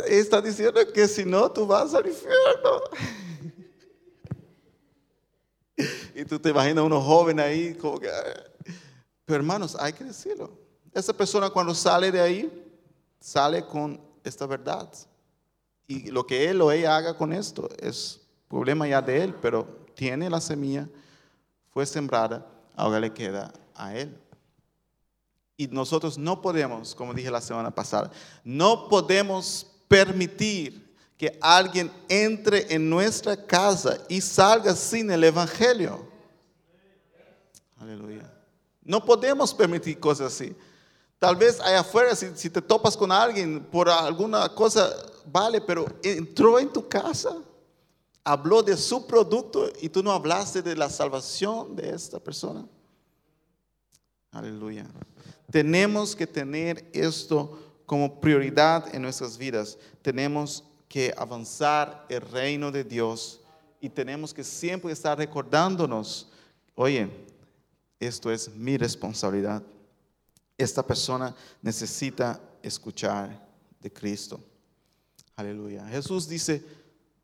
está 0.07 0.41
diciendo 0.41 0.81
que 0.91 1.07
si 1.07 1.27
no, 1.27 1.53
tú 1.53 1.67
vas 1.67 1.93
al 1.93 2.07
infierno. 2.07 2.81
y 6.15 6.25
tú 6.25 6.39
te 6.39 6.49
imaginas 6.49 6.83
unos 6.83 7.05
jóvenes 7.05 7.45
ahí, 7.45 7.75
como 7.75 8.01
que... 8.01 8.09
Pero 9.27 9.37
hermanos, 9.37 9.77
hay 9.79 9.93
que 9.93 10.05
decirlo. 10.05 10.62
Esa 10.95 11.13
persona 11.13 11.51
cuando 11.51 11.75
sale 11.75 12.13
de 12.13 12.21
ahí, 12.21 12.75
sale 13.21 13.65
con 13.65 14.01
esta 14.25 14.47
verdad. 14.47 14.89
Y 15.87 16.11
lo 16.11 16.27
que 16.27 16.49
él 16.49 16.61
o 16.61 16.71
ella 16.71 16.97
haga 16.97 17.17
con 17.17 17.33
esto 17.33 17.69
es 17.79 18.21
problema 18.49 18.87
ya 18.87 19.01
de 19.01 19.23
él, 19.23 19.35
pero 19.35 19.65
tiene 19.95 20.29
la 20.29 20.41
semilla, 20.41 20.89
fue 21.71 21.87
sembrada, 21.87 22.47
ahora 22.77 23.01
le 23.01 23.13
queda 23.13 23.53
a 23.75 23.97
él. 23.97 24.17
Y 25.57 25.69
nosotros 25.69 26.19
no 26.19 26.43
podemos, 26.43 26.95
como 26.95 27.15
dije 27.15 27.31
la 27.31 27.41
semana 27.41 27.71
pasada, 27.71 28.11
no 28.45 28.89
podemos 28.89 29.67
permitir 29.89 30.93
que 31.17 31.39
alguien 31.41 31.91
entre 32.09 32.75
en 32.75 32.91
nuestra 32.91 33.37
casa 33.37 33.99
y 34.09 34.21
salga 34.21 34.75
sin 34.75 35.11
el 35.11 35.23
Evangelio. 35.25 36.05
Aleluya. 37.79 38.33
No 38.83 39.05
podemos 39.05 39.55
permitir 39.55 40.01
cosas 40.01 40.33
así. 40.35 40.57
Tal 41.23 41.37
vez 41.37 41.61
allá 41.61 41.79
afuera, 41.79 42.17
si, 42.17 42.33
si, 42.35 42.51
te 42.51 42.61
topas 42.61 42.97
con 42.97 43.13
alguien 43.13 43.65
por 43.71 43.89
alguna 43.89 44.49
cosa, 44.49 44.93
vale, 45.25 45.61
pero 45.61 45.87
entró 46.03 46.59
en 46.59 46.73
tu 46.73 46.89
casa, 46.89 47.37
habló 48.25 48.61
de 48.61 48.77
su 48.77 49.07
producto 49.07 49.71
y 49.81 49.89
tú 49.89 50.03
no 50.03 50.11
hablaste 50.11 50.63
de 50.63 50.75
la 50.75 50.91
salvación 50.91 51.77
de 51.77 51.91
esta 51.91 52.19
persona. 52.19 52.67
Aleluya. 54.33 54.85
Tenemos 55.49 56.17
que 56.17 56.27
tener 56.27 56.91
esto 56.93 57.57
como 57.87 58.21
prioridad 58.21 58.93
en 58.93 59.03
nuestras 59.03 59.39
vidas. 59.39 59.79
Tenemos 60.03 60.65
que 60.89 61.15
avanzar 61.17 62.05
el 62.09 62.23
reino 62.23 62.73
de 62.73 62.83
Dios 62.83 63.41
y 63.81 63.89
tenemos 63.89 64.35
que 64.35 64.43
siempre 64.43 64.91
estar 64.91 65.17
recordándonos, 65.17 66.33
oye, 66.75 67.09
esto 68.01 68.33
es 68.33 68.53
mi 68.57 68.77
responsabilidad. 68.77 69.63
Esta 70.63 70.87
persona 70.87 71.35
necesita 71.61 72.41
escuchar 72.63 73.49
de 73.81 73.93
Cristo. 73.93 74.41
Aleluya. 75.35 75.85
Jesús 75.89 76.29
dice, 76.29 76.65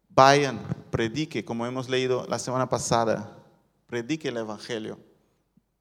vayan, 0.08 0.58
predique, 0.90 1.44
como 1.44 1.64
hemos 1.64 1.88
leído 1.88 2.26
la 2.26 2.40
semana 2.40 2.68
pasada, 2.68 3.38
predique 3.86 4.28
el 4.28 4.38
Evangelio. 4.38 4.98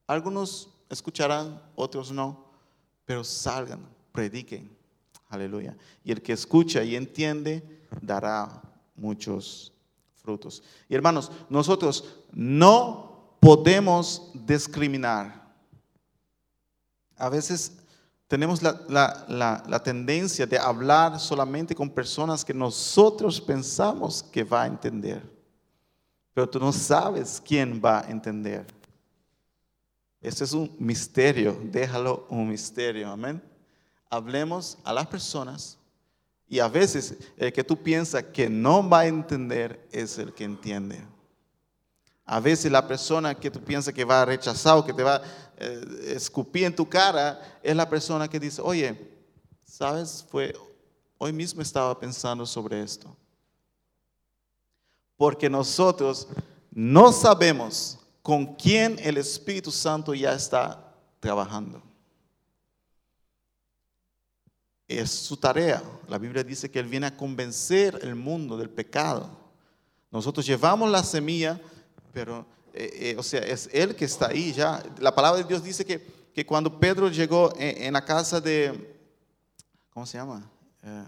Algunos 0.05 0.69
escucharán, 0.87 1.59
otros 1.75 2.11
no, 2.11 2.51
pero 3.05 3.23
salgan, 3.23 3.79
prediquen. 4.11 4.69
Aleluya. 5.29 5.75
Y 6.03 6.11
el 6.11 6.21
que 6.21 6.33
escucha 6.33 6.83
y 6.83 6.95
entiende 6.95 7.87
dará 8.01 8.61
muchos 8.95 9.73
frutos. 10.13 10.61
Y 10.87 10.93
hermanos, 10.93 11.31
nosotros 11.49 12.19
no 12.31 13.37
podemos 13.39 14.31
discriminar. 14.33 15.46
A 17.17 17.29
veces 17.29 17.73
tenemos 18.27 18.61
la, 18.61 19.81
tendencia 19.83 20.45
de 20.45 20.59
hablar 20.59 21.19
solamente 21.19 21.73
con 21.73 21.89
personas 21.89 22.43
que 22.43 22.53
nosotros 22.53 23.39
pensamos 23.39 24.21
que 24.21 24.43
va 24.43 24.63
a 24.63 24.67
entender. 24.67 25.23
Pero 26.33 26.49
tú 26.49 26.59
no 26.59 26.71
sabes 26.71 27.41
quién 27.43 27.81
va 27.83 28.01
a 28.01 28.11
entender. 28.11 28.65
Este 30.21 30.43
es 30.43 30.51
un 30.51 30.75
misterio, 30.77 31.57
déjalo 31.63 32.27
un 32.29 32.49
misterio, 32.49 33.09
amén. 33.09 33.41
Hablemos 34.09 34.77
a 34.83 34.91
las 34.91 35.07
personas 35.07 35.77
y 36.47 36.59
a 36.59 36.67
veces 36.67 37.17
el 37.37 37.53
que 37.53 37.63
tú 37.63 37.81
piensas 37.81 38.23
que 38.23 38.49
no 38.49 38.87
va 38.87 39.01
a 39.01 39.07
entender 39.07 39.87
es 39.91 40.17
el 40.17 40.33
que 40.33 40.43
entiende. 40.43 41.01
A 42.25 42.41
veces 42.41 42.69
la 42.69 42.85
persona 42.85 43.35
que 43.35 43.49
tú 43.49 43.61
piensas 43.61 43.93
que 43.93 44.03
va 44.03 44.21
a 44.21 44.25
rechazar 44.25 44.77
o 44.77 44.85
que 44.85 44.91
te 44.91 45.01
va 45.01 45.21
eh, 45.57 46.13
escupir 46.15 46.65
en 46.65 46.75
tu 46.75 46.87
cara 46.87 47.59
es 47.63 47.75
la 47.75 47.89
persona 47.89 48.27
que 48.27 48.39
dice, 48.39 48.61
oye, 48.61 48.95
¿sabes? 49.63 50.25
Fue, 50.29 50.55
hoy 51.17 51.33
mismo 51.33 51.61
estaba 51.61 51.99
pensando 51.99 52.45
sobre 52.45 52.81
esto. 52.81 53.15
Porque 55.15 55.49
nosotros 55.49 56.27
no 56.71 57.11
sabemos 57.11 57.97
con 58.21 58.55
quién 58.55 58.97
el 58.99 59.17
Espíritu 59.17 59.71
Santo 59.71 60.13
ya 60.13 60.33
está 60.33 60.93
trabajando. 61.19 61.81
Es 64.87 65.09
su 65.09 65.35
tarea. 65.35 65.81
La 66.07 66.17
Biblia 66.17 66.43
dice 66.43 66.69
que 66.69 66.79
Él 66.79 66.87
viene 66.87 67.07
a 67.07 67.17
convencer 67.17 67.99
el 68.03 68.15
mundo 68.15 68.57
del 68.57 68.69
pecado. 68.69 69.29
Nosotros 70.11 70.45
llevamos 70.45 70.89
la 70.89 71.03
semilla, 71.03 71.59
pero, 72.13 72.45
eh, 72.79 73.09
eh, 73.09 73.15
o 73.17 73.23
sea, 73.23 73.41
es 73.41 73.67
Él 73.73 73.95
que 73.95 74.05
está 74.05 74.27
ahí 74.27 74.53
ya. 74.53 74.83
La 74.99 75.13
palabra 75.13 75.41
de 75.41 75.47
Dios 75.47 75.63
dice 75.63 75.83
que, 75.83 75.99
que 76.31 76.45
cuando 76.45 76.79
Pedro 76.79 77.09
llegó 77.09 77.51
en, 77.57 77.91
la 77.91 78.05
casa 78.05 78.39
de, 78.39 78.95
¿cómo 79.89 80.05
se 80.05 80.19
llama? 80.19 80.47
Eh, 80.83 81.03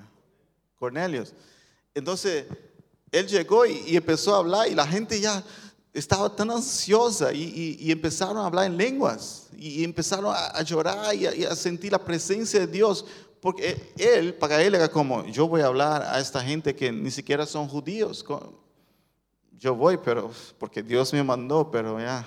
Cornelius. 0.79 1.31
Entonces, 1.93 2.45
Él 3.11 3.27
llegó 3.27 3.67
y 3.67 3.95
empezó 3.95 4.33
a 4.33 4.39
hablar 4.39 4.67
y 4.67 4.73
la 4.73 4.87
gente 4.87 5.21
ya 5.21 5.43
estaba 5.93 6.35
tan 6.35 6.49
ansiosa 6.49 7.31
y, 7.33 7.91
empezaron 7.91 8.37
a 8.37 8.47
hablar 8.47 8.65
en 8.65 8.75
lenguas 8.75 9.47
y, 9.55 9.83
empezaron 9.83 10.33
a, 10.35 10.61
llorar 10.63 11.13
y 11.13 11.45
a, 11.45 11.55
sentir 11.55 11.91
la 11.91 12.03
presencia 12.03 12.61
de 12.61 12.67
Dios. 12.67 13.05
Porque 13.41 13.93
él, 13.97 14.33
para 14.33 14.61
él 14.61 14.73
era 14.73 14.89
como, 14.89 15.25
yo 15.27 15.47
voy 15.47 15.61
a 15.61 15.67
hablar 15.67 16.01
a 16.01 16.19
esta 16.19 16.41
gente 16.41 16.75
que 16.75 16.91
ni 16.91 17.11
siquiera 17.11 17.45
son 17.45 17.67
judíos. 17.67 18.25
Yo 19.59 19.75
voy, 19.75 19.97
pero 19.97 20.31
porque 20.57 20.81
Dios 20.81 21.11
me 21.11 21.21
mandó, 21.21 21.69
pero 21.69 21.99
ya. 21.99 22.25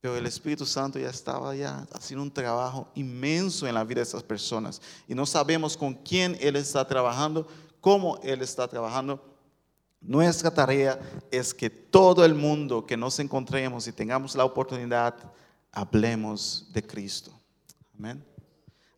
Pero 0.00 0.16
el 0.16 0.26
Espíritu 0.26 0.64
Santo 0.64 0.98
ya 0.98 1.10
estaba 1.10 1.54
ya 1.54 1.86
haciendo 1.92 2.22
un 2.22 2.32
trabajo 2.32 2.88
inmenso 2.94 3.66
en 3.66 3.74
la 3.74 3.84
vida 3.84 3.96
de 3.96 4.04
esas 4.04 4.22
personas. 4.22 4.80
Y 5.06 5.14
no 5.14 5.26
sabemos 5.26 5.76
con 5.76 5.92
quién 5.92 6.36
Él 6.40 6.56
está 6.56 6.86
trabajando, 6.86 7.46
cómo 7.80 8.18
Él 8.22 8.40
está 8.40 8.66
trabajando, 8.66 9.22
nuestra 10.00 10.50
tarea 10.50 10.98
es 11.30 11.52
que 11.52 11.68
todo 11.68 12.24
el 12.24 12.34
mundo 12.34 12.86
que 12.86 12.96
nos 12.96 13.18
encontremos 13.18 13.86
y 13.86 13.92
tengamos 13.92 14.34
la 14.34 14.44
oportunidad, 14.44 15.14
hablemos 15.72 16.68
de 16.72 16.86
Cristo. 16.86 17.32
Amén. 17.98 18.24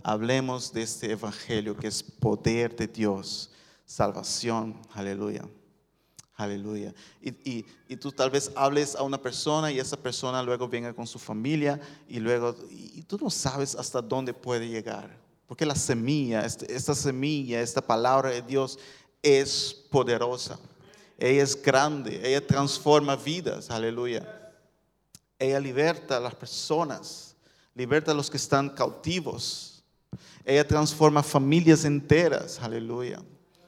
Hablemos 0.02 0.72
de 0.72 0.82
este 0.82 1.10
evangelio 1.12 1.76
que 1.76 1.88
es 1.88 2.02
poder 2.02 2.76
de 2.76 2.86
Dios, 2.86 3.50
salvación. 3.84 4.80
Aleluya. 4.92 5.42
Aleluya. 6.40 6.94
Y, 7.20 7.96
tú 7.96 8.10
tal 8.12 8.30
vez 8.30 8.50
hables 8.54 8.96
a 8.96 9.02
una 9.02 9.20
persona 9.20 9.70
y 9.70 9.78
esa 9.78 9.96
persona 9.98 10.42
luego 10.42 10.66
venga 10.66 10.94
con 10.94 11.06
su 11.06 11.18
familia 11.18 11.78
y 12.08 12.18
luego, 12.18 12.56
y 12.70 13.02
tú 13.02 13.18
no 13.20 13.28
sabes 13.28 13.74
hasta 13.74 14.00
dónde 14.00 14.32
puede 14.32 14.66
llegar. 14.66 15.14
Porque 15.46 15.66
la 15.66 15.74
semilla, 15.74 16.46
este, 16.46 16.74
esta 16.74 16.94
semilla, 16.94 17.60
esta 17.60 17.82
palabra 17.82 18.30
de 18.30 18.40
Dios 18.40 18.78
es 19.22 19.74
poderosa. 19.90 20.58
Ella 21.18 21.42
es 21.42 21.60
grande, 21.60 22.18
ella 22.24 22.46
transforma 22.46 23.16
vidas, 23.16 23.68
aleluya. 23.68 24.26
Ella 25.38 25.60
liberta 25.60 26.16
a 26.16 26.20
las 26.20 26.34
personas, 26.34 27.36
liberta 27.74 28.12
a 28.12 28.14
los 28.14 28.30
que 28.30 28.38
están 28.38 28.70
cautivos. 28.70 29.84
Ella 30.42 30.66
transforma 30.66 31.22
familias 31.22 31.84
enteras, 31.84 32.58
aleluya. 32.60 33.20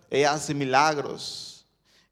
Ella 0.09 0.33
hace 0.33 0.55
milagros. 0.55 1.52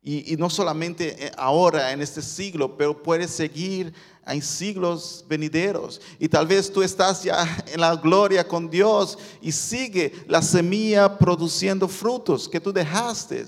Y, 0.02 0.34
no 0.38 0.48
solamente 0.48 1.26
eh, 1.26 1.32
ahora, 1.36 1.92
en 1.92 2.00
este 2.00 2.22
siglo, 2.22 2.74
pero 2.74 3.02
puede 3.02 3.28
seguir 3.28 3.92
en 4.26 4.40
siglos 4.40 5.24
venideros. 5.28 6.00
Y 6.18 6.26
tal 6.26 6.46
vez 6.46 6.72
tú 6.72 6.82
estás 6.82 7.22
ya 7.22 7.64
en 7.66 7.80
la 7.80 7.94
gloria 7.96 8.46
con 8.46 8.70
Dios 8.70 9.18
y 9.42 9.52
sigue 9.52 10.24
la 10.26 10.40
semilla 10.40 11.18
produciendo 11.18 11.86
frutos 11.86 12.48
que 12.48 12.60
tú 12.60 12.72
dejaste. 12.72 13.44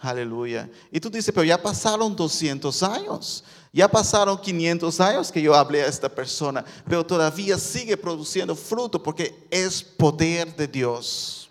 Aleluya. 0.00 0.68
Y 0.90 0.98
tú 0.98 1.10
dices, 1.10 1.32
pero 1.32 1.44
ya 1.44 1.60
pasaron 1.60 2.14
200 2.14 2.82
años, 2.82 3.44
ya 3.72 3.88
pasaron 3.88 4.40
500 4.40 5.00
años 5.00 5.30
que 5.30 5.42
yo 5.42 5.54
hablé 5.54 5.82
a 5.82 5.86
esta 5.86 6.08
persona, 6.08 6.64
pero 6.88 7.06
todavía 7.06 7.56
sigue 7.56 7.96
produciendo 7.96 8.56
fruto 8.56 9.00
porque 9.00 9.46
es 9.50 9.82
poder 9.82 10.54
de 10.56 10.66
Dios. 10.66 11.47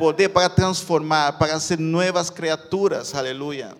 Poder 0.00 0.32
para 0.32 0.48
transformar, 0.54 1.36
para 1.36 1.56
hacer 1.56 1.78
nuevas 1.78 2.30
criaturas. 2.30 3.14
Aleluya. 3.14 3.76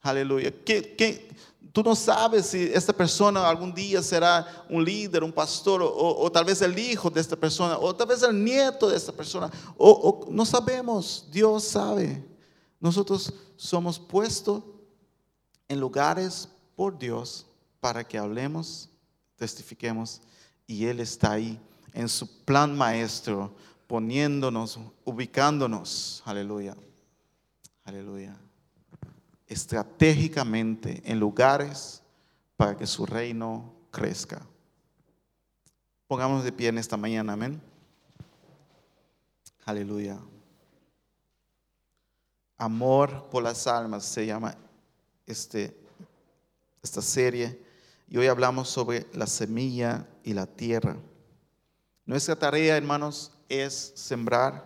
Aleluya. 0.00 0.50
¿Qué, 0.64 1.28
tú 1.74 1.82
no 1.82 1.94
sabes 1.94 2.46
si 2.46 2.70
esta 2.72 2.94
persona 2.94 3.46
algún 3.46 3.74
día 3.74 4.02
será 4.02 4.64
un 4.70 4.82
líder, 4.82 5.22
un 5.22 5.30
pastor, 5.30 5.82
o, 5.84 6.32
tal 6.32 6.46
vez 6.46 6.62
el 6.62 6.78
hijo 6.78 7.10
de 7.10 7.20
esta 7.20 7.36
persona, 7.36 7.76
o 7.76 7.94
tal 7.94 8.06
vez 8.06 8.22
el 8.22 8.42
nieto 8.42 8.88
de 8.88 8.96
esta 8.96 9.12
persona, 9.12 9.50
o 9.76 10.26
no 10.30 10.46
sabemos, 10.46 11.28
Dios 11.30 11.64
sabe. 11.64 12.24
Nosotros 12.80 13.30
somos 13.54 13.98
puestos 13.98 14.62
en 15.68 15.78
lugares 15.78 16.48
por 16.74 16.98
Dios 16.98 17.44
para 17.78 18.02
que 18.08 18.16
hablemos, 18.16 18.88
testifiquemos 19.36 20.22
y 20.66 20.86
Él 20.86 20.98
está 21.00 21.32
ahí 21.32 21.60
en 21.92 22.08
su 22.08 22.26
plan 22.46 22.74
maestro, 22.74 23.52
poniéndonos, 23.92 24.80
ubicándonos, 25.04 26.22
aleluya, 26.24 26.74
aleluya, 27.84 28.34
estratégicamente 29.46 31.02
en 31.04 31.20
lugares 31.20 32.02
para 32.56 32.74
que 32.74 32.86
su 32.86 33.04
reino 33.04 33.70
crezca. 33.90 34.40
Pongámonos 36.06 36.42
de 36.42 36.52
pie 36.52 36.68
en 36.68 36.78
esta 36.78 36.96
mañana, 36.96 37.34
amén. 37.34 37.60
Aleluya. 39.66 40.18
Amor 42.56 43.28
por 43.28 43.42
las 43.42 43.66
almas 43.66 44.06
se 44.06 44.24
llama 44.24 44.56
este, 45.26 45.76
esta 46.82 47.02
serie. 47.02 47.62
Y 48.08 48.16
hoy 48.16 48.28
hablamos 48.28 48.70
sobre 48.70 49.06
la 49.12 49.26
semilla 49.26 50.08
y 50.24 50.32
la 50.32 50.46
tierra. 50.46 50.96
Nuestra 52.06 52.36
tarea, 52.36 52.78
hermanos, 52.78 53.32
es 53.52 53.92
sembrar, 53.94 54.64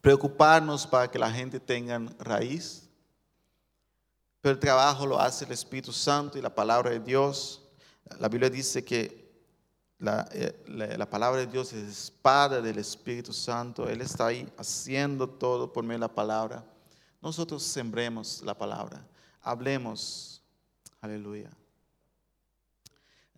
preocuparnos 0.00 0.86
para 0.86 1.10
que 1.10 1.18
la 1.18 1.30
gente 1.30 1.58
tenga 1.58 1.98
raíz, 2.18 2.88
pero 4.42 4.54
el 4.54 4.60
trabajo 4.60 5.06
lo 5.06 5.18
hace 5.18 5.44
el 5.44 5.52
Espíritu 5.52 5.92
Santo 5.92 6.36
y 6.36 6.42
la 6.42 6.54
palabra 6.54 6.90
de 6.90 7.00
Dios. 7.00 7.62
La 8.18 8.28
Biblia 8.28 8.50
dice 8.50 8.84
que 8.84 9.22
la, 9.98 10.28
eh, 10.32 11.06
palabra 11.08 11.40
de 11.40 11.46
Dios 11.46 11.72
es 11.72 11.88
espada 11.88 12.60
del 12.60 12.78
Espíritu 12.78 13.32
Santo. 13.32 13.88
Él 13.88 14.00
está 14.00 14.26
ahí 14.26 14.52
haciendo 14.58 15.28
todo 15.28 15.72
por 15.72 15.84
medio 15.84 16.00
de 16.00 16.08
la 16.08 16.14
palabra. 16.14 16.64
Nosotros 17.22 17.62
sembremos 17.62 18.42
la 18.42 18.58
palabra, 18.58 19.06
hablemos. 19.40 20.42
Aleluya. 21.00 21.50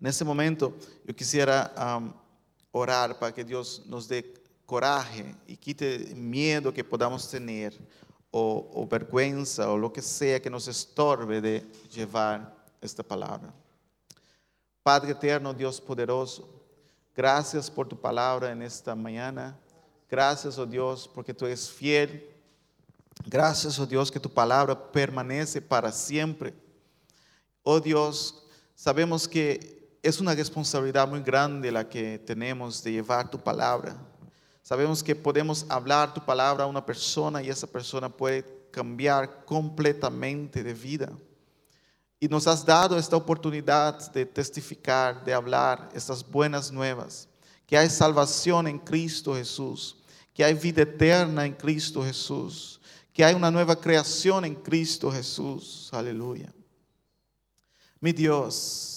En 0.00 0.06
este 0.06 0.24
momento 0.24 0.74
yo 1.06 1.14
quisiera 1.14 1.72
orar 2.76 3.16
para 3.20 3.32
que 3.32 3.44
Dios 3.44 3.82
nos 3.86 4.08
dé 4.08 4.34
coraje 4.66 5.32
y 5.46 5.56
quite 5.56 6.12
miedo 6.16 6.74
que 6.74 6.82
podamos 6.82 7.30
tener 7.30 7.72
o, 8.32 8.84
vergüenza 8.90 9.70
o 9.70 9.78
lo 9.78 9.92
que 9.92 10.02
sea 10.02 10.42
que 10.42 10.50
nos 10.50 10.66
estorbe 10.66 11.40
de 11.40 11.60
llevar 11.88 12.52
esta 12.80 13.04
palabra. 13.04 13.54
Padre 14.82 15.12
eterno, 15.12 15.54
Dios 15.54 15.80
poderoso, 15.80 16.48
gracias 17.14 17.70
por 17.70 17.86
tu 17.86 17.96
palabra 17.96 18.50
en 18.50 18.60
esta 18.60 18.96
mañana. 18.96 19.56
Gracias, 20.10 20.58
oh 20.58 20.66
Dios, 20.66 21.08
porque 21.14 21.32
tú 21.32 21.46
eres 21.46 21.70
fiel. 21.70 22.28
Gracias, 23.24 23.78
oh 23.78 23.86
Dios, 23.86 24.10
que 24.10 24.18
tu 24.18 24.28
palabra 24.28 24.90
permanece 24.90 25.62
para 25.62 25.92
siempre. 25.92 26.52
Oh 27.62 27.78
Dios, 27.78 28.44
sabemos 28.74 29.28
que 29.28 29.83
es 30.04 30.20
una 30.20 30.34
responsabilidad 30.34 31.08
muy 31.08 31.22
grande 31.22 31.72
la 31.72 31.88
que 31.88 32.18
tenemos 32.18 32.84
de 32.84 32.92
llevar 32.92 33.30
tu 33.30 33.38
palabra. 33.38 33.96
Sabemos 34.62 35.02
que 35.02 35.16
podemos 35.16 35.64
hablar 35.70 36.12
tu 36.12 36.22
palabra 36.22 36.64
a 36.64 36.66
una 36.66 36.84
persona 36.84 37.42
y 37.42 37.48
esa 37.48 37.66
persona 37.66 38.10
puede 38.10 38.44
cambiar 38.70 39.46
completamente 39.46 40.62
de 40.62 40.74
vida. 40.74 41.10
Y 42.20 42.28
nos 42.28 42.46
has 42.46 42.66
dado 42.66 42.98
esta 42.98 43.16
oportunidad 43.16 44.12
de 44.12 44.26
testificar, 44.26 45.24
de 45.24 45.32
hablar 45.32 45.88
estas 45.94 46.22
buenas 46.22 46.70
nuevas, 46.70 47.26
que 47.66 47.78
hay 47.78 47.88
salvación 47.88 48.66
en 48.66 48.78
Cristo 48.78 49.34
Jesús, 49.34 49.96
que 50.34 50.44
hay 50.44 50.52
vida 50.52 50.82
eterna 50.82 51.46
en 51.46 51.54
Cristo 51.54 52.04
Jesús, 52.04 52.78
que 53.10 53.24
hay 53.24 53.34
una 53.34 53.50
nueva 53.50 53.74
creación 53.74 54.44
en 54.44 54.54
Cristo 54.54 55.10
Jesús. 55.10 55.88
Aleluya. 55.92 56.52
Mi 58.00 58.12
Dios, 58.12 58.93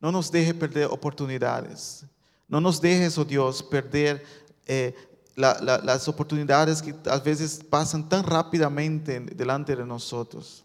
no 0.00 0.12
nos 0.12 0.30
deje 0.30 0.54
perder 0.54 0.86
oportunidades. 0.86 2.04
No 2.48 2.60
nos 2.60 2.80
dejes, 2.80 3.18
oh 3.18 3.24
Dios, 3.24 3.62
perder 3.62 4.24
eh, 4.66 4.94
las 5.34 6.08
oportunidades 6.08 6.80
que 6.80 6.94
a 7.10 7.18
veces 7.18 7.60
pasan 7.68 8.08
tan 8.08 8.24
rápidamente 8.24 9.20
delante 9.20 9.74
de 9.74 9.84
nosotros. 9.84 10.64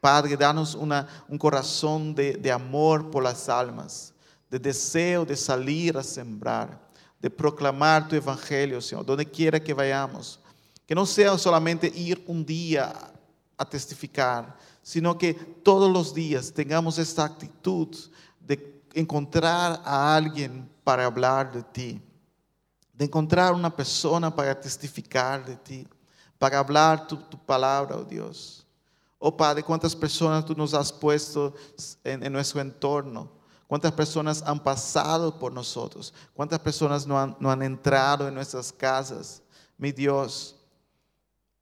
Padre, 0.00 0.36
danos 0.36 0.74
un 0.74 1.38
corazón 1.38 2.14
de, 2.14 2.34
de 2.34 2.52
amor 2.52 3.10
por 3.10 3.22
las 3.22 3.48
almas, 3.48 4.12
de 4.50 4.58
deseo 4.58 5.24
de 5.24 5.36
salir 5.36 5.96
a 5.96 6.02
sembrar, 6.02 6.78
de 7.18 7.30
proclamar 7.30 8.06
tu 8.06 8.14
evangelio, 8.14 8.80
Señor, 8.80 9.04
donde 9.04 9.26
quiera 9.26 9.58
que 9.58 9.74
vayamos. 9.74 10.38
Que 10.86 10.94
no 10.94 11.04
sea 11.04 11.36
solamente 11.36 11.88
ir 11.88 12.22
un 12.28 12.46
día 12.46 12.92
a 13.56 13.64
testificar, 13.64 14.56
sino 14.86 15.18
que 15.18 15.34
todos 15.34 15.92
los 15.92 16.14
días 16.14 16.52
tengamos 16.52 16.96
esta 16.98 17.24
actitud 17.24 17.88
de 18.38 18.80
encontrar 18.94 19.82
a 19.84 20.14
alguien 20.14 20.70
para 20.84 21.06
hablar 21.06 21.50
de 21.50 21.64
ti, 21.64 22.00
de 22.92 23.04
encontrar 23.04 23.52
una 23.52 23.74
persona 23.74 24.32
para 24.32 24.60
testificar 24.60 25.44
de 25.44 25.56
ti, 25.56 25.88
para 26.38 26.60
hablar 26.60 27.08
tu, 27.08 27.18
palabra, 27.44 27.96
oh 27.96 28.04
Dios. 28.04 28.64
Oh 29.18 29.36
Padre, 29.36 29.64
cuántas 29.64 29.96
personas 29.96 30.44
tú 30.44 30.54
nos 30.54 30.72
has 30.72 30.92
puesto 30.92 31.52
en, 32.04 32.32
nuestro 32.32 32.60
entorno, 32.60 33.28
cuántas 33.66 33.90
personas 33.90 34.40
han 34.46 34.62
pasado 34.62 35.36
por 35.36 35.52
nosotros, 35.52 36.14
cuántas 36.32 36.60
personas 36.60 37.08
no 37.08 37.18
han, 37.18 37.62
entrado 37.62 38.28
en 38.28 38.34
nuestras 38.34 38.72
casas. 38.72 39.42
Mi 39.76 39.90
Dios, 39.90 40.55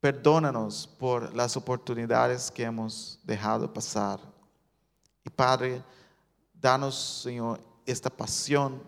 Perdónanos 0.04 0.86
por 0.98 1.34
las 1.34 1.56
oportunidades 1.56 2.50
que 2.50 2.62
hemos 2.62 3.18
dejado 3.24 3.72
pasar. 3.72 4.20
Y 5.24 5.30
Padre, 5.30 5.82
danos, 6.60 7.22
Señor, 7.22 7.58
esta 7.86 8.10
pasión, 8.10 8.82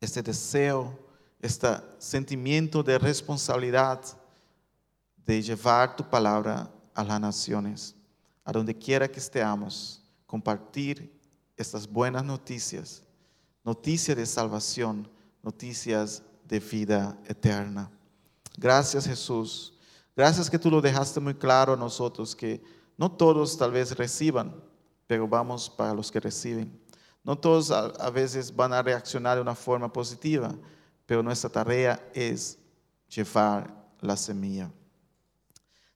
este 0.00 0.22
deseo, 0.22 0.96
este 1.40 1.66
sentimiento 1.98 2.80
de 2.80 2.96
responsabilidad 2.96 4.00
de 5.26 5.42
llevar 5.42 5.96
tu 5.96 6.08
palabra 6.08 6.70
a 6.94 7.02
las 7.02 7.20
naciones, 7.20 7.96
a 8.44 8.52
donde 8.52 8.72
quiera 8.72 9.10
que 9.10 9.18
estemos, 9.18 10.00
compartir 10.28 11.12
estas 11.56 11.88
buenas 11.88 12.22
noticias, 12.24 13.02
noticias 13.64 14.16
de 14.16 14.26
salvación, 14.26 15.10
noticias 15.42 16.22
de 16.44 16.60
vida 16.60 17.18
eterna. 17.26 17.90
Gracias 18.56 19.08
Jesús 19.08 19.73
Gracias 20.16 20.48
que 20.48 20.58
tú 20.58 20.70
lo 20.70 20.80
dejaste 20.80 21.18
muy 21.18 21.34
claro 21.34 21.72
a 21.72 21.76
nosotros, 21.76 22.36
que 22.36 22.62
no 22.96 23.10
todos 23.10 23.58
tal 23.58 23.72
vez 23.72 23.96
reciban, 23.96 24.54
pero 25.06 25.26
vamos 25.26 25.68
para 25.68 25.92
los 25.92 26.10
que 26.12 26.20
reciben. 26.20 26.80
No 27.24 27.36
todos 27.36 27.70
a, 27.70 28.10
veces 28.10 28.54
van 28.54 28.72
a 28.72 28.82
reaccionar 28.82 29.36
de 29.36 29.42
una 29.42 29.54
forma 29.54 29.92
positiva, 29.92 30.54
pero 31.06 31.22
nuestra 31.22 31.50
tarea 31.50 32.10
es 32.14 32.58
llevar 33.08 33.74
la 34.00 34.16
semilla. 34.16 34.70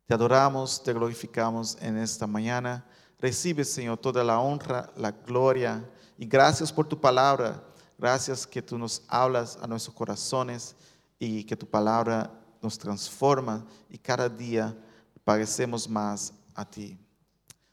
Te 0.07 0.14
adoramos, 0.14 0.83
te 0.83 0.93
glorificamos 0.93 1.77
en 1.81 1.99
esta 1.99 2.27
mañana. 2.27 2.85
Recibe, 3.19 3.64
Señor, 3.64 3.99
toda 3.99 4.25
la 4.25 4.41
honra, 4.41 4.91
la 4.97 5.12
gloria 5.12 5.89
y 6.16 6.27
gracias 6.27 6.73
por 6.73 6.89
tu 6.89 6.99
palabra. 6.99 7.62
Gracias 7.99 8.47
que 8.47 8.62
tú 8.62 8.79
nos 8.79 9.03
hablas 9.07 9.59
a 9.61 9.66
nuestros 9.66 9.95
corazones 9.95 10.75
y 11.19 11.45
que 11.45 11.57
tu 11.57 11.66
palabra 11.66 12.33
nos 12.62 12.78
transforma 12.78 13.64
y 13.88 13.98
cada 13.98 14.28
día 14.28 14.76
parecemos 15.24 15.88
más 15.88 16.32
a 16.54 16.64
ti. 16.64 16.98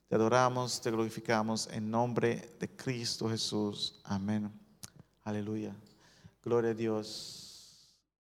Te 0.08 0.16
adoramos, 0.16 0.80
te 0.82 0.92
glorificamos 0.92 1.68
en 1.72 1.90
nombre 1.90 2.56
de 2.60 2.70
Cristo 2.76 3.30
Jesús. 3.30 4.00
Amén. 4.04 4.52
Aleluya. 5.24 5.76
Gloria 6.44 6.72
a 6.72 6.74
Dios. 6.76 7.45